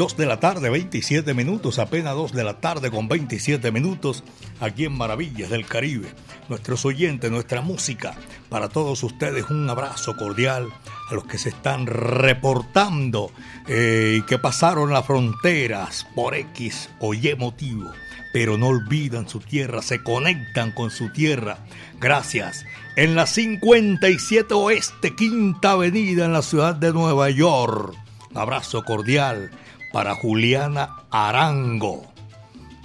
2 0.00 0.16
de 0.16 0.24
la 0.24 0.40
tarde, 0.40 0.70
27 0.70 1.34
minutos, 1.34 1.78
apenas 1.78 2.14
2 2.14 2.32
de 2.32 2.42
la 2.42 2.58
tarde 2.58 2.90
con 2.90 3.06
27 3.06 3.70
minutos, 3.70 4.24
aquí 4.58 4.86
en 4.86 4.96
Maravillas 4.96 5.50
del 5.50 5.66
Caribe. 5.66 6.08
Nuestros 6.48 6.86
oyentes, 6.86 7.30
nuestra 7.30 7.60
música, 7.60 8.14
para 8.48 8.70
todos 8.70 9.02
ustedes 9.02 9.50
un 9.50 9.68
abrazo 9.68 10.16
cordial 10.16 10.68
a 11.10 11.12
los 11.14 11.24
que 11.24 11.36
se 11.36 11.50
están 11.50 11.84
reportando 11.84 13.30
eh, 13.68 14.16
y 14.16 14.22
que 14.22 14.38
pasaron 14.38 14.90
las 14.90 15.04
fronteras 15.04 16.06
por 16.14 16.34
X 16.34 16.88
o 17.00 17.12
Y 17.12 17.34
motivo, 17.36 17.92
pero 18.32 18.56
no 18.56 18.68
olvidan 18.68 19.28
su 19.28 19.40
tierra, 19.40 19.82
se 19.82 20.02
conectan 20.02 20.72
con 20.72 20.90
su 20.90 21.12
tierra. 21.12 21.58
Gracias. 22.00 22.64
En 22.96 23.16
la 23.16 23.26
57 23.26 24.54
Oeste, 24.54 25.14
Quinta 25.14 25.72
Avenida, 25.72 26.24
en 26.24 26.32
la 26.32 26.40
ciudad 26.40 26.74
de 26.74 26.90
Nueva 26.90 27.28
York. 27.28 27.94
Abrazo 28.32 28.82
cordial 28.82 29.50
para 29.92 30.14
Juliana 30.14 30.96
Arango 31.10 32.02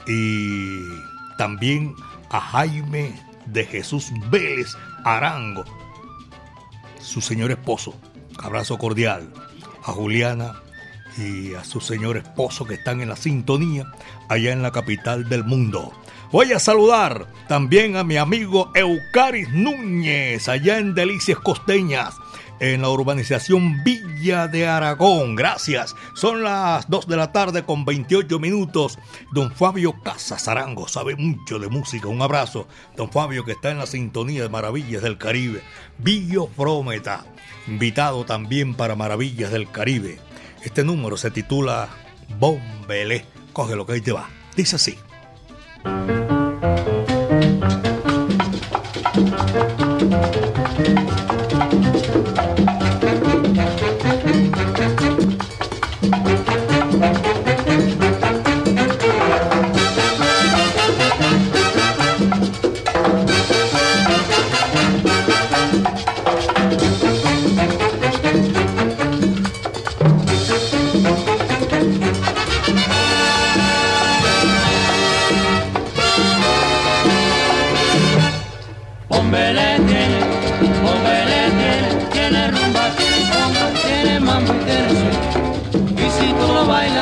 y 0.08 0.80
también 1.38 1.96
a 2.30 2.40
Jaime 2.40 3.14
de 3.46 3.66
Jesús 3.66 4.12
Vélez 4.30 4.76
Arango, 5.04 5.66
su 7.00 7.22
señor 7.22 7.52
esposo. 7.52 7.96
Abrazo 8.38 8.78
cordial 8.78 9.32
a 9.84 9.92
Juliana 9.94 10.62
y 11.18 11.54
a 11.54 11.64
su 11.64 11.80
señor 11.80 12.18
esposo 12.18 12.66
que 12.66 12.74
están 12.74 13.02
en 13.02 13.10
la 13.10 13.16
sintonía 13.16 13.86
allá 14.28 14.52
en 14.52 14.62
la 14.62 14.72
capital 14.72 15.30
del 15.30 15.44
mundo. 15.46 15.94
Voy 16.32 16.52
a 16.52 16.60
saludar 16.60 17.28
también 17.48 17.96
a 17.96 18.04
mi 18.04 18.18
amigo 18.18 18.72
Eucaris 18.74 19.50
Núñez 19.52 20.50
allá 20.50 20.80
en 20.80 20.96
Delicias 20.96 21.40
Costeñas 21.40 22.16
en 22.60 22.82
la 22.82 22.90
urbanización 22.90 23.84
Villa 23.84 24.48
de 24.48 24.68
Aragón. 24.68 25.36
Gracias. 25.36 25.96
Son 26.14 26.44
las 26.44 26.90
2 26.90 27.08
de 27.08 27.18
la 27.18 27.32
tarde 27.32 27.64
con 27.64 27.86
28 27.86 28.40
minutos. 28.40 28.98
Don 29.34 29.52
Fabio 29.52 29.94
Casas 30.04 30.48
Arango 30.48 30.88
sabe 30.88 31.16
mucho 31.16 31.60
de 31.60 31.68
música. 31.68 32.08
Un 32.08 32.22
abrazo. 32.22 32.68
Don 32.96 33.12
Fabio 33.12 33.46
que 33.46 33.54
está 33.54 33.72
en 33.72 33.80
la 33.80 33.86
sintonía 33.86 34.44
de 34.44 34.50
Maravillas 34.50 35.02
del 35.02 35.18
Caribe. 35.18 35.62
Villo 35.98 36.48
Prometa, 36.48 37.26
invitado 37.68 38.26
también 38.26 38.74
para 38.76 38.96
Maravillas 38.96 39.52
del 39.52 39.70
Caribe. 39.70 40.20
Este 40.64 40.84
número 40.84 41.18
se 41.18 41.32
titula 41.32 41.90
Bombele. 42.40 43.26
Coge 43.54 43.76
lo 43.76 43.86
que 43.86 43.94
ahí 43.94 44.02
te 44.02 44.12
va. 44.12 44.30
Dice 44.56 44.76
así. 44.76 44.98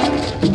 Thank 0.04 0.44
you. 0.44 0.53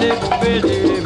Las 0.00 0.20
2 0.62 0.97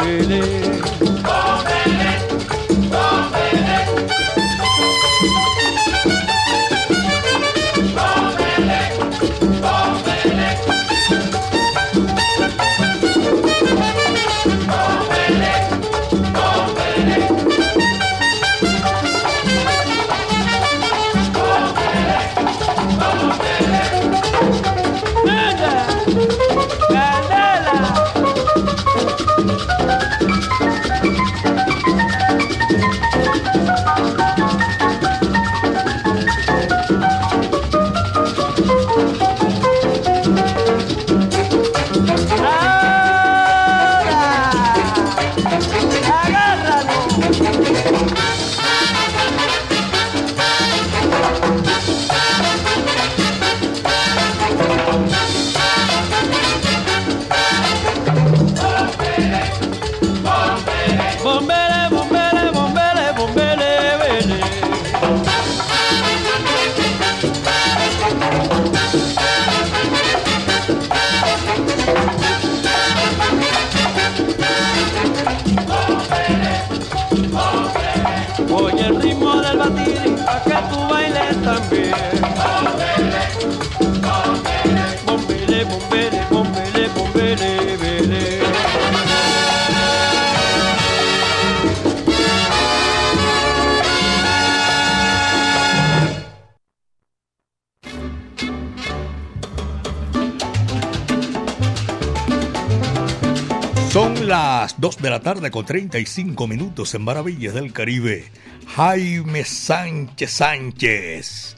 de 105.02 105.10
la 105.10 105.20
tarde 105.20 105.50
con 105.50 105.66
35 105.66 106.46
minutos 106.46 106.94
en 106.94 107.02
Maravillas 107.02 107.54
del 107.54 107.72
Caribe. 107.72 108.30
Jaime 108.76 109.44
Sánchez 109.44 110.30
Sánchez 110.30 111.56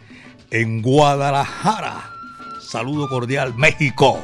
en 0.51 0.81
Guadalajara. 0.81 2.11
Saludo 2.67 3.07
cordial, 3.07 3.55
México. 3.55 4.19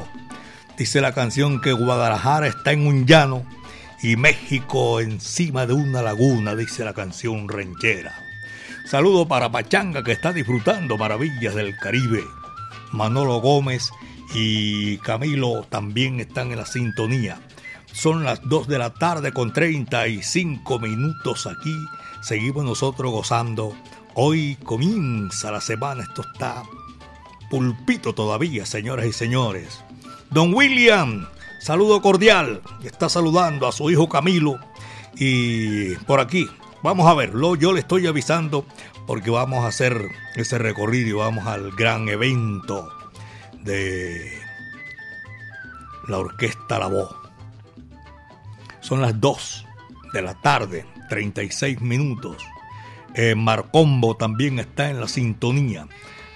Dice 0.79 1.03
la 1.03 1.13
canción 1.13 1.61
que 1.61 1.73
Guadalajara 1.73 2.47
está 2.47 2.73
en 2.73 2.87
un 2.87 3.07
llano 3.07 3.45
y 4.03 4.17
México 4.17 5.01
encima 5.01 5.67
de 5.67 5.75
una 5.75 6.01
laguna, 6.01 6.57
dice 6.57 6.83
la 6.83 6.95
canción 6.95 7.47
ranchera. 7.47 8.15
Saludo 8.87 9.29
para 9.29 9.53
Pachanga 9.53 10.03
que 10.03 10.13
está 10.13 10.33
disfrutando 10.33 10.97
Maravillas 10.97 11.55
del 11.55 11.77
Caribe. 11.77 12.25
Manolo 12.91 13.43
Gómez 13.43 13.91
y 14.35 14.97
Camilo 14.99 15.67
también 15.69 16.21
están 16.21 16.53
en 16.53 16.57
la 16.57 16.67
sintonía. 16.67 17.39
Son 17.93 18.25
las 18.25 18.41
2 18.49 18.69
de 18.69 18.79
la 18.79 18.95
tarde 18.95 19.33
con 19.33 19.53
35 19.53 20.79
minutos 20.79 21.47
aquí. 21.47 21.75
Seguimos 22.23 22.65
nosotros 22.65 23.11
gozando. 23.11 23.75
Hoy 24.15 24.57
comienza 24.65 25.51
la 25.51 25.61
semana. 25.61 26.03
Esto 26.03 26.23
está 26.23 26.63
pulpito 27.51 28.15
todavía, 28.15 28.65
señoras 28.65 29.07
y 29.07 29.13
señores. 29.13 29.85
Don 30.31 30.55
William, 30.55 31.27
saludo 31.61 32.01
cordial. 32.01 32.63
Está 32.83 33.09
saludando 33.09 33.67
a 33.67 33.73
su 33.73 33.91
hijo 33.91 34.09
Camilo. 34.09 34.59
Y 35.17 35.97
por 36.07 36.21
aquí, 36.21 36.49
vamos 36.83 37.07
a 37.09 37.15
verlo. 37.15 37.57
Yo 37.57 37.73
le 37.73 37.81
estoy 37.81 38.07
avisando 38.07 38.65
porque 39.07 39.31
vamos 39.31 39.65
a 39.65 39.69
hacer 39.69 40.09
ese 40.37 40.59
recorrido 40.59 41.09
y 41.09 41.13
vamos 41.13 41.47
al 41.47 41.73
gran 41.73 42.09
evento 42.09 42.89
de 43.65 44.39
la 46.07 46.19
Orquesta 46.19 46.79
La 46.79 46.87
Voz. 46.87 47.20
Son 48.91 49.03
las 49.03 49.21
2 49.21 49.67
de 50.13 50.21
la 50.21 50.35
tarde, 50.35 50.85
36 51.11 51.81
minutos. 51.81 52.43
Eh, 53.15 53.37
Marcombo 53.37 54.17
también 54.17 54.59
está 54.59 54.91
en 54.91 54.99
la 54.99 55.07
sintonía. 55.07 55.87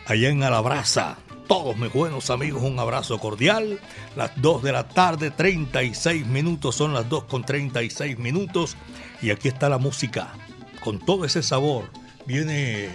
Allá 0.06 0.28
en 0.28 0.44
Alabraza, 0.44 1.16
todos 1.48 1.76
mis 1.76 1.92
buenos 1.92 2.30
amigos 2.30 2.62
un 2.62 2.78
abrazo 2.78 3.18
cordial. 3.18 3.80
Las 4.14 4.40
2 4.40 4.62
de 4.62 4.70
la 4.70 4.86
tarde, 4.86 5.32
36 5.32 6.28
minutos, 6.28 6.76
son 6.76 6.94
las 6.94 7.08
2 7.08 7.24
con 7.24 7.42
36 7.42 8.20
minutos. 8.20 8.76
Y 9.20 9.30
aquí 9.30 9.48
está 9.48 9.68
la 9.68 9.78
música, 9.78 10.32
con 10.78 11.00
todo 11.00 11.24
ese 11.24 11.42
sabor. 11.42 11.90
Viene 12.24 12.88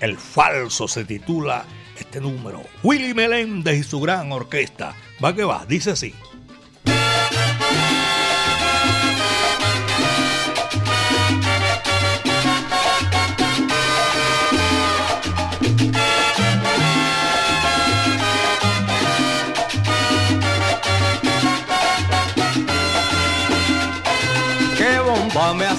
El 0.00 0.18
Falso, 0.18 0.88
se 0.88 1.04
titula 1.04 1.64
este 1.96 2.20
número. 2.20 2.64
Willy 2.82 3.14
Meléndez 3.14 3.78
y 3.78 3.84
su 3.84 4.00
gran 4.00 4.32
orquesta. 4.32 4.96
Va 5.24 5.32
que 5.32 5.44
va, 5.44 5.64
dice 5.64 5.92
así. 5.92 6.12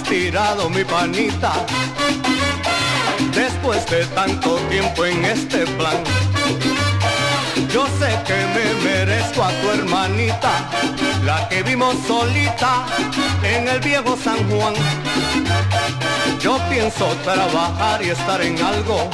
Tirado 0.09 0.69
mi 0.71 0.83
panita. 0.83 1.53
Después 3.33 3.85
de 3.89 4.05
tanto 4.07 4.55
tiempo 4.69 5.05
en 5.05 5.23
este 5.23 5.67
plan 5.77 5.97
Yo 7.71 7.85
sé 7.99 8.09
que 8.25 8.39
me 8.55 8.83
merezco 8.83 9.43
a 9.43 9.49
tu 9.49 9.69
hermanita 9.71 10.51
La 11.23 11.47
que 11.49 11.61
vimos 11.63 11.95
solita 12.07 12.85
en 13.43 13.67
el 13.67 13.79
viejo 13.81 14.17
San 14.23 14.37
Juan. 14.49 14.73
Yo 16.39 16.57
pienso 16.69 17.05
trabajar 17.23 18.01
y 18.01 18.09
estar 18.09 18.41
en 18.41 18.61
algo 18.61 19.09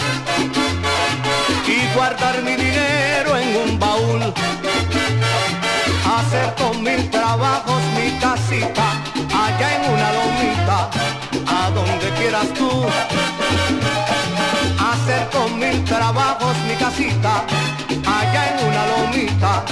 Y 1.68 1.94
guardar 1.96 2.42
mi 2.44 2.56
dinero 2.56 3.36
en 3.38 3.56
un 3.58 3.80
baúl. 3.80 4.22
Hacer 6.16 6.54
con 6.56 6.82
mil 6.84 7.10
trabajos 7.10 7.82
mi 7.96 8.12
casita 8.20 9.05
allá 9.46 9.68
en 9.78 9.94
una 9.94 10.08
lomita, 10.18 10.90
a 11.48 11.70
donde 11.70 12.10
quieras 12.18 12.48
tú. 12.54 12.70
Hacer 14.90 15.30
con 15.30 15.60
mil 15.60 15.84
trabajos 15.84 16.56
mi 16.68 16.76
casita 16.76 17.44
allá 18.18 18.42
en 18.52 18.58
una 18.70 18.84
lomita, 18.92 19.64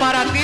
para 0.00 0.24
ti, 0.32 0.39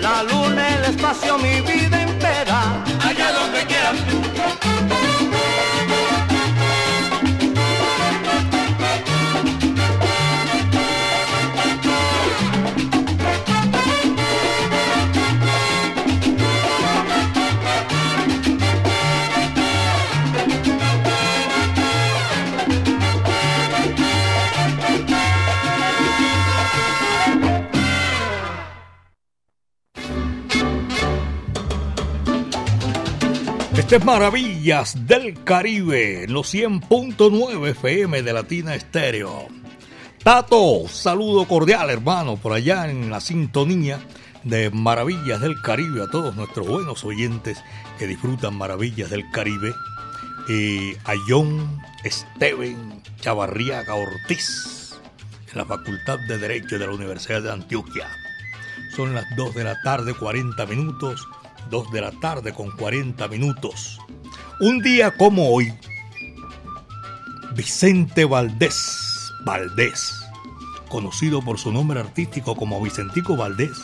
La 0.00 0.22
luna, 0.22 0.68
el 0.76 0.84
espacio, 0.84 1.38
mi 1.38 1.60
vida 1.60 2.03
Maravillas 33.98 35.06
del 35.06 35.44
Caribe, 35.44 36.26
los 36.26 36.52
100.9 36.52 37.68
FM 37.68 38.22
de 38.22 38.32
Latina 38.32 38.74
Estéreo. 38.74 39.46
Tato, 40.22 40.88
saludo 40.88 41.46
cordial 41.46 41.90
hermano 41.90 42.36
por 42.36 42.52
allá 42.52 42.90
en 42.90 43.10
la 43.10 43.20
sintonía 43.20 44.00
de 44.42 44.70
Maravillas 44.70 45.40
del 45.40 45.60
Caribe 45.62 46.02
a 46.02 46.10
todos 46.10 46.34
nuestros 46.34 46.66
buenos 46.66 47.04
oyentes 47.04 47.62
que 47.98 48.08
disfrutan 48.08 48.56
Maravillas 48.56 49.10
del 49.10 49.30
Caribe. 49.30 49.72
Y 50.48 50.94
a 51.04 51.14
John 51.28 51.80
Steven 52.04 53.00
Chavarriaga 53.20 53.94
Ortiz 53.94 54.98
en 55.52 55.58
la 55.58 55.66
Facultad 55.66 56.18
de 56.26 56.38
Derecho 56.38 56.78
de 56.78 56.86
la 56.86 56.94
Universidad 56.94 57.42
de 57.42 57.52
Antioquia. 57.52 58.08
Son 58.96 59.14
las 59.14 59.24
2 59.36 59.54
de 59.54 59.64
la 59.64 59.80
tarde, 59.82 60.14
40 60.14 60.66
minutos. 60.66 61.28
2 61.74 61.90
de 61.90 62.02
la 62.02 62.12
tarde 62.12 62.54
con 62.54 62.70
40 62.70 63.26
minutos. 63.26 63.98
Un 64.60 64.80
día 64.80 65.16
como 65.16 65.50
hoy, 65.50 65.74
Vicente 67.56 68.24
Valdés, 68.24 69.32
Valdés, 69.44 70.14
conocido 70.88 71.42
por 71.42 71.58
su 71.58 71.72
nombre 71.72 71.98
artístico 71.98 72.54
como 72.54 72.80
Vicentico 72.80 73.36
Valdés, 73.36 73.76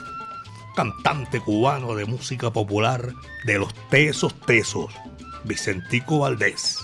cantante 0.76 1.40
cubano 1.40 1.96
de 1.96 2.04
música 2.04 2.52
popular 2.52 3.12
de 3.44 3.58
los 3.58 3.74
Tesos 3.88 4.38
Tesos, 4.46 4.94
Vicentico 5.42 6.20
Valdés, 6.20 6.78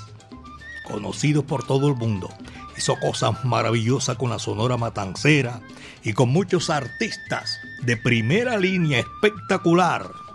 conocido 0.88 1.46
por 1.46 1.64
todo 1.64 1.86
el 1.86 1.94
mundo. 1.94 2.30
Hizo 2.76 2.98
cosas 2.98 3.44
maravillosas 3.44 4.16
con 4.16 4.30
la 4.30 4.40
Sonora 4.40 4.76
Matancera 4.76 5.60
y 6.02 6.14
con 6.14 6.30
muchos 6.30 6.68
artistas 6.68 7.60
de 7.84 7.96
primera 7.96 8.58
línea 8.58 8.98
espectacular. 8.98 10.25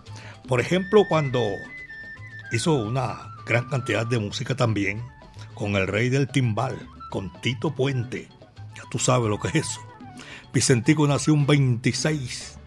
Por 0.48 0.60
ejemplo, 0.60 1.06
cuando 1.08 1.39
hizo 2.52 2.74
una 2.74 3.32
gran 3.46 3.70
cantidad 3.70 4.06
de 4.06 4.20
música 4.20 4.54
también 4.56 5.02
con 5.54 5.76
el 5.76 5.88
rey 5.88 6.10
del 6.10 6.28
timbal, 6.28 6.78
con 7.10 7.32
Tito 7.42 7.74
Puente. 7.76 8.28
Ya 8.76 8.84
tú 8.89 9.00
sabes 9.00 9.30
lo 9.30 9.39
que 9.39 9.48
es 9.50 9.56
eso. 9.56 9.80
Vicentico 10.54 11.06
nació 11.08 11.34
un 11.34 11.48
26, 11.48 12.58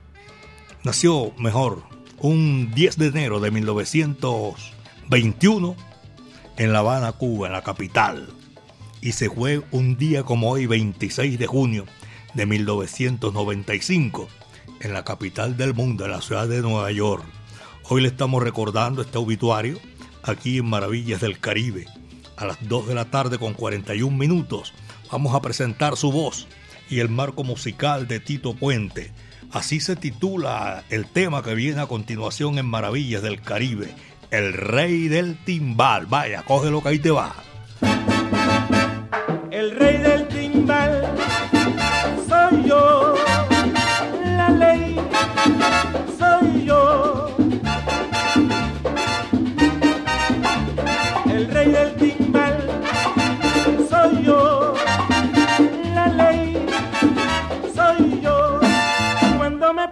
nació 0.85 1.33
mejor, 1.39 1.83
un 2.18 2.72
10 2.75 2.99
de 2.99 3.07
enero 3.09 3.41
de 3.41 3.51
1921 3.51 5.77
en 6.57 6.72
La 6.72 6.79
Habana, 6.79 7.12
Cuba, 7.12 7.49
en 7.49 7.53
la 7.53 7.62
capital. 7.62 8.27
Y 9.03 9.12
se 9.12 9.29
fue 9.29 9.61
un 9.70 9.99
día 9.99 10.22
como 10.22 10.49
hoy, 10.51 10.64
26 10.66 11.39
de 11.39 11.47
junio 11.47 11.85
de 12.33 12.47
1995, 12.47 14.29
en 14.81 14.95
la 14.95 15.05
capital 15.05 15.59
del 15.59 15.75
mundo, 15.75 16.07
en 16.07 16.12
la 16.12 16.22
ciudad 16.22 16.49
de 16.49 16.62
Nueva 16.62 16.91
York 16.91 17.34
Hoy 17.87 18.01
le 18.01 18.09
estamos 18.09 18.43
recordando 18.43 19.03
este 19.03 19.18
obituario 19.18 19.78
aquí 20.22 20.57
en 20.57 20.64
Maravillas 20.64 21.20
del 21.20 21.39
Caribe. 21.39 21.85
A 22.35 22.47
las 22.47 22.66
2 22.66 22.89
de 22.89 22.95
la 22.95 23.05
tarde 23.05 23.39
con 23.39 23.53
41 23.53 24.16
minutos 24.16 24.72
vamos 25.12 25.35
a 25.35 25.43
presentar 25.43 25.99
su 25.99 26.11
voz 26.11 26.49
y 26.89 27.01
el 27.01 27.11
marco 27.11 27.45
musical 27.45 28.09
de 28.09 28.20
Tito 28.20 28.55
Puente. 28.55 29.12
Así 29.53 29.80
se 29.80 29.97
titula 29.97 30.82
el 30.89 31.05
tema 31.07 31.43
que 31.43 31.55
viene 31.55 31.82
a 31.82 31.87
continuación 31.87 32.57
en 32.57 32.64
Maravillas 32.64 33.20
del 33.20 33.43
Caribe. 33.43 33.95
El 34.30 34.55
rey 34.55 35.09
del 35.09 35.37
timbal. 35.45 36.07
Vaya, 36.07 36.43
cógelo 36.43 36.82
que 36.82 36.89
ahí 36.89 36.99
te 36.99 37.11
va. 37.11 37.35
El 39.51 39.76
rey 39.76 39.99
del 39.99 40.26
timbal 40.28 41.03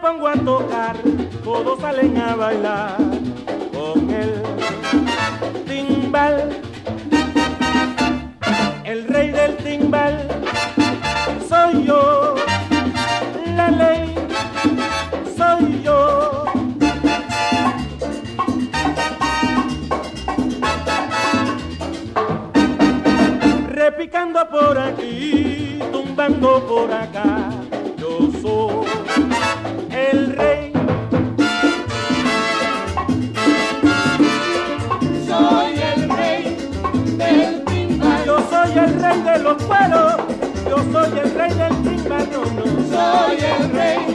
pongo 0.03 0.26
a 0.26 0.34
tocar, 0.34 0.96
todos 1.44 1.78
salen 1.78 2.18
a 2.18 2.34
bailar 2.34 2.96
con 3.72 4.11
el 4.11 4.42
timbal 5.64 6.50
el 8.84 9.05
rey 9.07 9.30
del 9.30 9.57
timbal 9.59 10.28
soy 11.48 11.84
yo, 11.84 12.34
la 13.57 13.70
ley 13.70 14.14
soy 15.36 15.82
yo. 15.84 16.46
Repicando 23.68 24.48
por 24.50 24.78
aquí, 24.78 25.78
tumbando 25.92 26.66
por 26.66 26.92
acá, 26.92 27.61
Soy 43.33 43.41
el 43.41 43.70
rey 43.72 44.11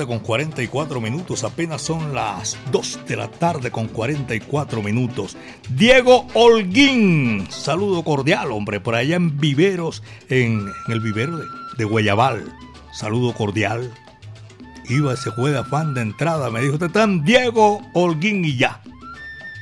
tarde 0.00 0.06
con 0.06 0.20
44 0.20 0.98
minutos, 0.98 1.44
apenas 1.44 1.82
son 1.82 2.14
las 2.14 2.56
2 2.72 3.00
de 3.06 3.16
la 3.16 3.28
tarde 3.28 3.70
con 3.70 3.86
44 3.86 4.82
minutos. 4.82 5.36
Diego 5.68 6.26
Holguín, 6.32 7.46
saludo 7.50 8.02
cordial, 8.02 8.50
hombre, 8.50 8.80
por 8.80 8.94
allá 8.94 9.16
en 9.16 9.38
Viveros, 9.38 10.02
en, 10.30 10.66
el 10.88 11.00
vivero 11.00 11.36
de, 11.36 11.44
de 11.76 11.84
Guayabal. 11.84 12.50
Saludo 12.94 13.34
cordial. 13.34 13.92
Iba 14.88 15.12
ese 15.12 15.30
juez 15.32 15.52
de 15.52 15.92
de 15.92 16.00
entrada, 16.00 16.50
me 16.50 16.62
dijo, 16.62 16.78
te 16.78 16.86
están 16.86 17.22
Diego 17.22 17.82
Holguín 17.92 18.42
y 18.46 18.56
ya. 18.56 18.80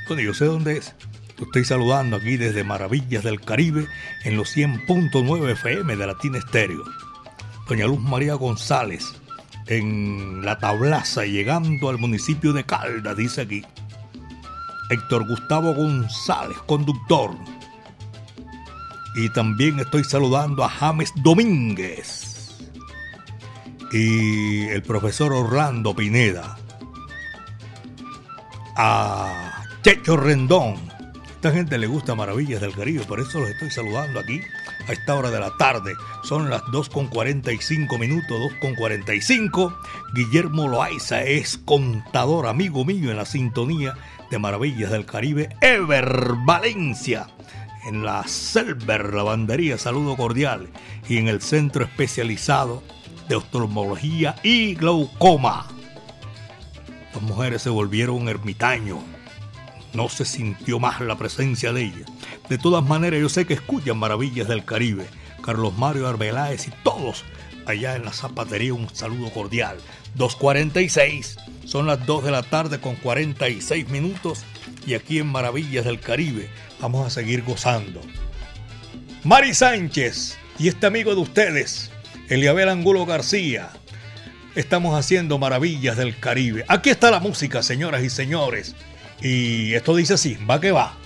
Bueno, 0.06 0.22
yo 0.22 0.34
sé 0.34 0.44
dónde 0.44 0.76
es. 0.76 0.94
Lo 1.36 1.46
estoy 1.46 1.64
saludando 1.64 2.16
aquí 2.16 2.36
desde 2.36 2.62
Maravillas 2.62 3.24
del 3.24 3.40
Caribe 3.40 3.88
en 4.24 4.36
los 4.36 4.56
100.9 4.56 5.50
FM 5.50 5.96
de 5.96 6.06
Latina 6.06 6.38
Estéreo. 6.38 6.84
Doña 7.68 7.86
Luz 7.86 8.00
María 8.00 8.34
González, 8.34 9.04
en 9.68 10.44
La 10.44 10.58
Tablaza, 10.58 11.24
llegando 11.24 11.90
al 11.90 11.98
municipio 11.98 12.52
de 12.52 12.64
Calda, 12.64 13.14
dice 13.14 13.42
aquí. 13.42 13.64
Héctor 14.90 15.28
Gustavo 15.28 15.74
González, 15.74 16.56
conductor. 16.66 17.30
Y 19.16 19.28
también 19.30 19.78
estoy 19.78 20.04
saludando 20.04 20.64
a 20.64 20.68
James 20.68 21.12
Domínguez. 21.16 22.56
Y 23.92 24.68
el 24.68 24.82
profesor 24.82 25.32
Orlando 25.32 25.94
Pineda. 25.94 26.56
A 28.76 29.64
Checho 29.82 30.16
Rendón. 30.16 30.76
Esta 31.28 31.52
gente 31.52 31.78
le 31.78 31.86
gusta 31.86 32.14
Maravillas 32.14 32.60
del 32.60 32.74
Caribe, 32.74 33.04
por 33.04 33.20
eso 33.20 33.40
los 33.40 33.50
estoy 33.50 33.70
saludando 33.70 34.20
aquí 34.20 34.40
a 34.88 34.92
esta 34.92 35.14
hora 35.14 35.30
de 35.30 35.40
la 35.40 35.56
tarde. 35.56 35.94
Son 36.22 36.50
las 36.50 36.62
2.45 36.64 37.98
minutos, 37.98 38.38
2.45. 38.62 39.76
Guillermo 40.14 40.68
Loaiza 40.68 41.22
es 41.22 41.58
contador, 41.58 42.46
amigo 42.46 42.84
mío, 42.84 43.10
en 43.10 43.16
la 43.16 43.26
sintonía 43.26 43.94
de 44.30 44.38
Maravillas 44.38 44.90
del 44.90 45.06
Caribe. 45.06 45.50
Ever 45.60 46.32
Valencia, 46.44 47.28
en 47.86 48.04
la 48.04 48.26
Selver 48.26 49.14
Lavandería, 49.14 49.78
saludo 49.78 50.16
cordial. 50.16 50.68
Y 51.08 51.18
en 51.18 51.28
el 51.28 51.40
Centro 51.40 51.84
Especializado 51.84 52.82
de 53.28 53.36
Oftalmología 53.36 54.36
y 54.42 54.74
Glaucoma. 54.74 55.66
Las 57.14 57.22
mujeres 57.22 57.62
se 57.62 57.70
volvieron 57.70 58.28
ermitaños. 58.28 58.98
No 59.98 60.08
se 60.08 60.24
sintió 60.24 60.78
más 60.78 61.00
la 61.00 61.18
presencia 61.18 61.72
de 61.72 61.86
ella. 61.86 62.06
De 62.48 62.56
todas 62.56 62.84
maneras, 62.84 63.20
yo 63.20 63.28
sé 63.28 63.46
que 63.46 63.54
escuchan 63.54 63.98
Maravillas 63.98 64.46
del 64.46 64.64
Caribe. 64.64 65.04
Carlos 65.42 65.76
Mario 65.76 66.06
Arbeláez 66.06 66.68
y 66.68 66.70
todos 66.84 67.24
allá 67.66 67.96
en 67.96 68.04
la 68.04 68.12
zapatería, 68.12 68.74
un 68.74 68.88
saludo 68.94 69.28
cordial. 69.30 69.76
2.46, 70.16 71.36
son 71.64 71.88
las 71.88 72.06
2 72.06 72.22
de 72.22 72.30
la 72.30 72.44
tarde 72.44 72.78
con 72.78 72.94
46 72.94 73.88
minutos 73.88 74.44
y 74.86 74.94
aquí 74.94 75.18
en 75.18 75.26
Maravillas 75.26 75.84
del 75.84 75.98
Caribe 75.98 76.48
vamos 76.80 77.04
a 77.04 77.10
seguir 77.10 77.42
gozando 77.42 78.00
Mari 79.24 79.52
Sánchez 79.52 80.38
y 80.60 80.68
este 80.68 80.86
amigo 80.86 81.16
de 81.16 81.22
ustedes, 81.22 81.90
Eliabel 82.28 82.68
Angulo 82.68 83.04
García. 83.04 83.70
Estamos 84.54 84.96
haciendo 84.96 85.38
maravillas 85.38 85.96
del 85.96 86.16
Caribe. 86.20 86.64
Aquí 86.68 86.88
está 86.90 87.10
la 87.10 87.18
música, 87.18 87.64
señoras 87.64 88.04
y 88.04 88.10
señores. 88.10 88.76
Y 89.20 89.74
esto 89.74 89.96
dice 89.96 90.14
así, 90.14 90.36
va 90.48 90.60
que 90.60 90.72
va. 90.72 90.96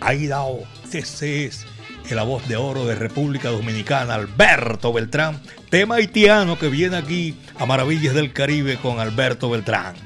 Aidao, 0.00 0.64
ese 0.92 1.46
es 1.46 1.66
la 2.10 2.22
voz 2.22 2.46
de 2.48 2.56
oro 2.56 2.84
de 2.86 2.94
República 2.94 3.50
Dominicana, 3.50 4.14
Alberto 4.14 4.92
Beltrán, 4.92 5.40
tema 5.70 5.96
haitiano 5.96 6.58
que 6.58 6.68
viene 6.68 6.96
aquí 6.96 7.34
a 7.58 7.66
Maravillas 7.66 8.14
del 8.14 8.32
Caribe 8.32 8.76
con 8.76 9.00
Alberto 9.00 9.50
Beltrán. 9.50 9.96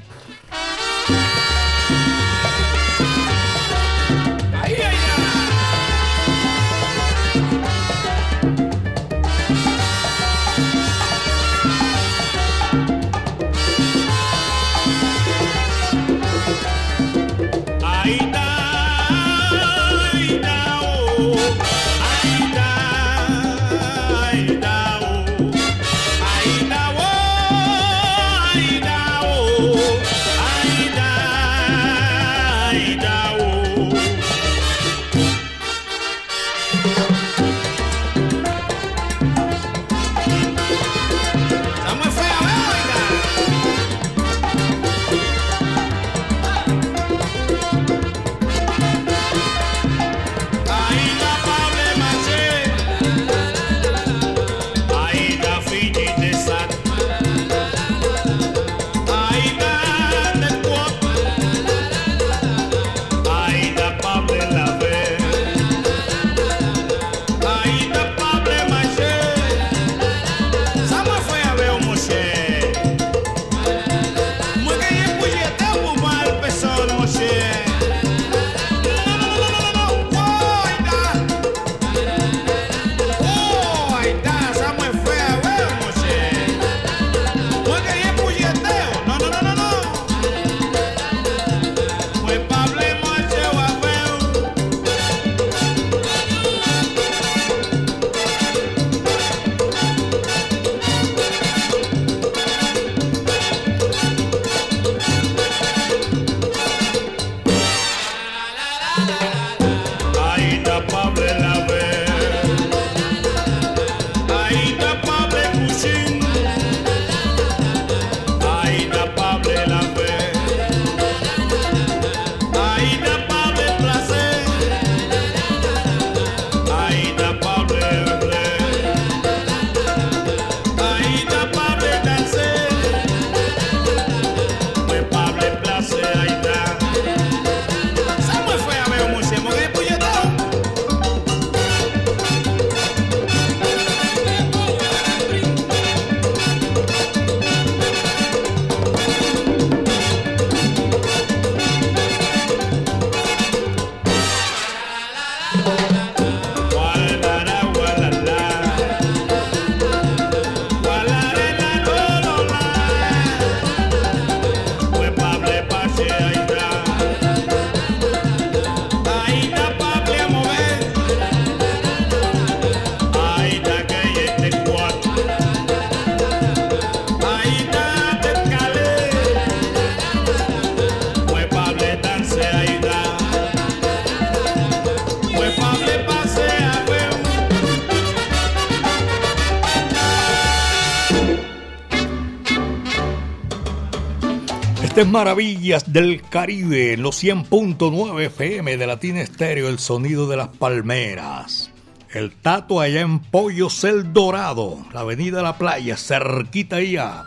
Maravillas 195.07 195.91
del 195.91 196.21
Caribe, 196.21 196.95
los 196.97 197.23
100.9 197.23 198.25
FM 198.25 198.77
de 198.77 198.87
Latina 198.87 199.21
Estéreo, 199.21 199.69
el 199.69 199.79
sonido 199.79 200.27
de 200.27 200.37
las 200.37 200.49
palmeras. 200.49 201.71
El 202.11 202.33
Tato 202.35 202.79
allá 202.79 203.01
en 203.01 203.19
Pollos 203.19 203.83
El 203.83 204.13
Dorado, 204.13 204.85
la 204.93 204.99
avenida 204.99 205.41
La 205.41 205.57
Playa, 205.57 205.97
cerquita 205.97 206.75
ahí 206.77 206.97
a, 206.97 207.25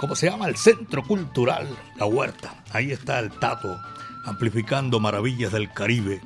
¿cómo 0.00 0.14
se 0.14 0.28
llama? 0.28 0.48
El 0.48 0.56
Centro 0.56 1.02
Cultural 1.02 1.68
La 1.96 2.06
Huerta. 2.06 2.62
Ahí 2.72 2.90
está 2.90 3.20
el 3.20 3.30
Tato, 3.30 3.80
amplificando 4.24 5.00
Maravillas 5.00 5.52
del 5.52 5.72
Caribe 5.72 6.20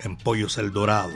en 0.00 0.16
Pollos 0.16 0.58
El 0.58 0.72
Dorado. 0.72 1.14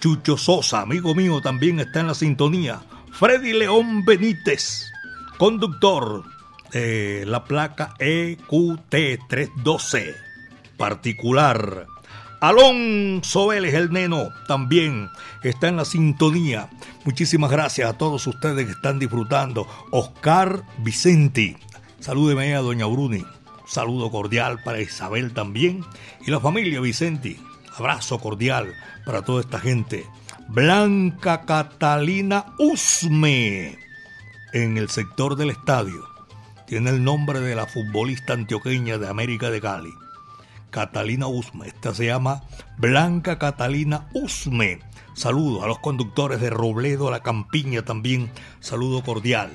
Chucho 0.00 0.36
Sosa, 0.36 0.80
amigo 0.80 1.14
mío, 1.14 1.40
también 1.40 1.80
está 1.80 2.00
en 2.00 2.08
la 2.08 2.14
sintonía. 2.14 2.80
Freddy 3.12 3.52
León 3.52 4.04
Benítez, 4.04 4.90
conductor 5.38 6.35
la 7.26 7.44
placa 7.44 7.94
EQT312 7.98 10.26
particular. 10.76 11.86
Alonso 12.40 13.48
Vélez, 13.48 13.74
el 13.74 13.90
neno, 13.90 14.28
también 14.46 15.08
está 15.42 15.68
en 15.68 15.76
la 15.76 15.84
sintonía. 15.84 16.68
Muchísimas 17.04 17.50
gracias 17.50 17.88
a 17.88 17.96
todos 17.96 18.26
ustedes 18.26 18.66
que 18.66 18.72
están 18.72 18.98
disfrutando. 18.98 19.66
Oscar 19.90 20.62
Vicenti, 20.78 21.56
salúdeme 21.98 22.54
a 22.54 22.60
doña 22.60 22.86
Bruni. 22.86 23.24
Saludo 23.66 24.10
cordial 24.10 24.62
para 24.62 24.80
Isabel 24.80 25.32
también 25.32 25.84
y 26.24 26.30
la 26.30 26.38
familia 26.38 26.80
Vicenti. 26.80 27.40
Abrazo 27.76 28.18
cordial 28.18 28.72
para 29.04 29.22
toda 29.22 29.40
esta 29.40 29.58
gente. 29.58 30.06
Blanca 30.48 31.44
Catalina 31.44 32.54
Usme 32.58 33.78
en 34.52 34.78
el 34.78 34.88
sector 34.88 35.36
del 35.36 35.50
estadio 35.50 36.15
tiene 36.66 36.90
el 36.90 37.04
nombre 37.04 37.40
de 37.40 37.54
la 37.54 37.66
futbolista 37.66 38.32
antioqueña 38.32 38.98
de 38.98 39.08
América 39.08 39.50
de 39.50 39.60
Cali, 39.60 39.92
Catalina 40.70 41.28
Usme. 41.28 41.68
Esta 41.68 41.94
se 41.94 42.06
llama 42.06 42.42
Blanca 42.76 43.38
Catalina 43.38 44.08
Usme. 44.12 44.80
Saludo 45.14 45.64
a 45.64 45.68
los 45.68 45.78
conductores 45.78 46.40
de 46.40 46.50
Robledo, 46.50 47.10
La 47.10 47.22
Campiña 47.22 47.82
también, 47.82 48.30
saludo 48.60 49.02
cordial. 49.02 49.52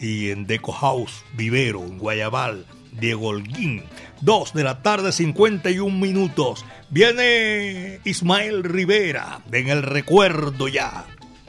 Y 0.00 0.30
en 0.30 0.46
Deco 0.46 0.72
House, 0.72 1.24
Vivero, 1.34 1.82
en 1.84 1.98
Guayabal, 1.98 2.66
Diego 2.90 3.28
Holguín. 3.28 3.84
Dos 4.20 4.52
de 4.52 4.64
la 4.64 4.82
tarde, 4.82 5.12
51 5.12 5.96
minutos. 5.96 6.64
Viene 6.90 8.00
Ismael 8.04 8.64
Rivera 8.64 9.40
en 9.52 9.68
el 9.68 9.82
recuerdo 9.82 10.68
ya 10.68 11.06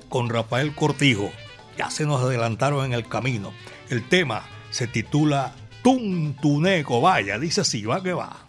con 0.08 0.30
Rafael 0.30 0.74
Cortijo. 0.76 1.32
Ya 1.78 1.90
se 1.90 2.06
nos 2.06 2.22
adelantaron 2.22 2.86
en 2.86 2.94
el 2.94 3.08
camino. 3.08 3.52
El 3.90 4.08
tema 4.08 4.44
se 4.74 4.88
titula 4.88 5.54
Tuntuneco. 5.84 7.00
Vaya, 7.00 7.38
dice 7.38 7.62
así, 7.62 7.86
va 7.86 8.02
que 8.02 8.14
va. 8.14 8.48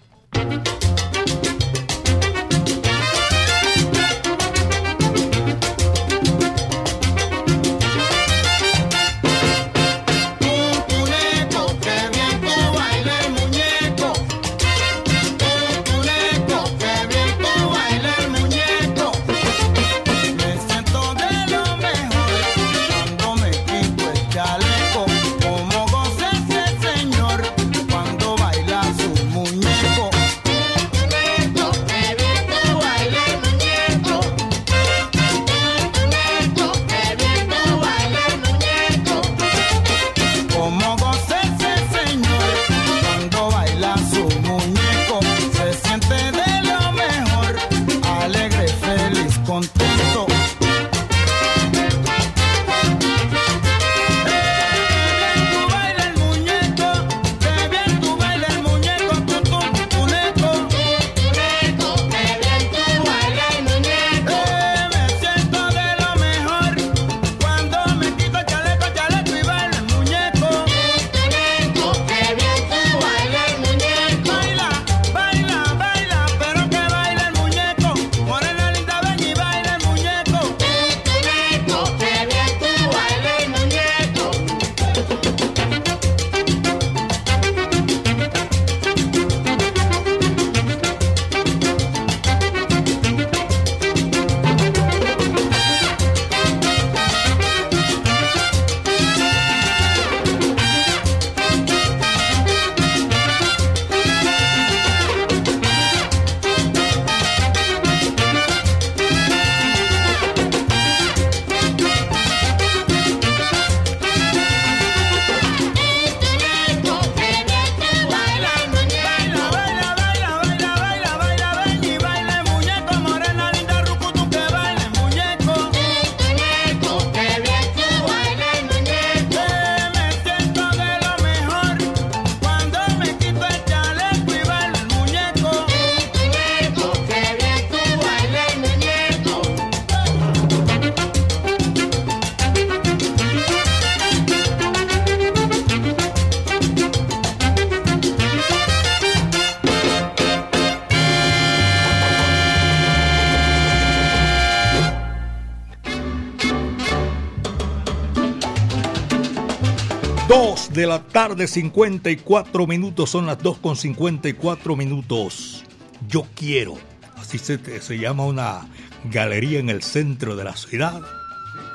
Tarde, 161.15 161.47
54 161.47 162.67
minutos, 162.67 163.09
son 163.09 163.27
las 163.27 163.39
2 163.39 163.59
con 163.59 163.77
54 163.77 164.75
minutos. 164.75 165.65
Yo 166.09 166.27
quiero, 166.35 166.75
así 167.17 167.39
se, 167.39 167.81
se 167.81 167.99
llama 167.99 168.27
una 168.27 168.67
galería 169.05 169.61
en 169.61 169.71
el 169.71 169.85
centro 169.85 170.35
de 170.35 170.43
la 170.43 170.57
ciudad 170.57 171.01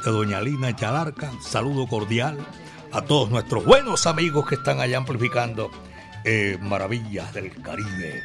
de 0.03 0.11
Doña 0.11 0.41
Lina 0.41 0.75
Chalarca. 0.75 1.31
Saludo 1.41 1.87
cordial 1.87 2.37
a 2.91 3.01
todos 3.03 3.29
nuestros 3.29 3.63
buenos 3.63 4.07
amigos 4.07 4.45
que 4.45 4.55
están 4.55 4.81
allá 4.81 4.97
amplificando 4.97 5.71
eh, 6.25 6.57
Maravillas 6.59 7.33
del 7.33 7.49
Caribe. 7.61 8.21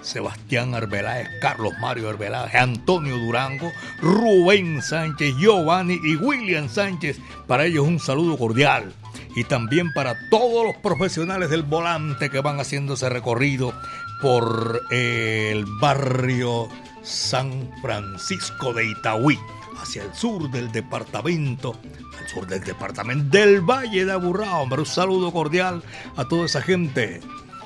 Sebastián 0.00 0.76
Arbeláez, 0.76 1.28
Carlos 1.40 1.72
Mario 1.80 2.08
Arbeláez, 2.08 2.54
Antonio 2.54 3.18
Durango, 3.18 3.72
Rubén 4.00 4.80
Sánchez, 4.80 5.34
Giovanni 5.38 5.98
y 6.04 6.14
William 6.14 6.68
Sánchez. 6.68 7.18
Para 7.48 7.66
ellos 7.66 7.84
un 7.84 7.98
saludo 7.98 8.38
cordial 8.38 8.94
y 9.34 9.44
también 9.44 9.92
para 9.92 10.28
todos 10.28 10.64
los 10.64 10.76
profesionales 10.76 11.50
del 11.50 11.62
volante 11.62 12.30
que 12.30 12.40
van 12.40 12.60
haciendo 12.60 12.94
ese 12.94 13.08
recorrido 13.08 13.72
por 14.20 14.82
eh, 14.90 15.50
el 15.52 15.64
barrio 15.80 16.68
San 17.02 17.70
Francisco 17.80 18.72
de 18.72 18.86
Itaúí, 18.86 19.38
hacia 19.80 20.02
el 20.02 20.14
sur 20.14 20.50
del 20.50 20.70
departamento, 20.72 21.76
al 22.18 22.28
sur 22.28 22.46
del 22.46 22.62
departamento 22.62 23.38
del 23.38 23.60
Valle 23.60 24.04
de 24.04 24.12
Aburrao. 24.12 24.64
un 24.64 24.86
saludo 24.86 25.32
cordial 25.32 25.82
a 26.16 26.26
toda 26.26 26.46
esa 26.46 26.60
gente. 26.60 27.20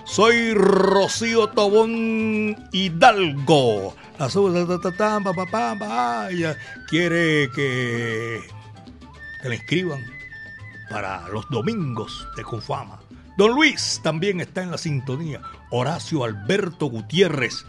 Soy 0.05 0.53
Rocío 0.53 1.49
Tobón 1.49 2.57
Hidalgo. 2.73 3.97
La 4.19 4.29
quiere 6.89 7.51
que, 7.55 8.41
que 9.43 9.49
le 9.49 9.57
escriban 9.57 10.14
para 10.91 11.29
los 11.29 11.49
domingos 11.51 12.29
de 12.37 12.43
Confama. 12.43 13.01
Don 13.37 13.53
Luis 13.53 14.01
también 14.03 14.41
está 14.41 14.63
en 14.63 14.71
la 14.71 14.79
sintonía. 14.79 15.41
Horacio 15.71 16.25
Alberto 16.25 16.87
Gutiérrez. 16.87 17.65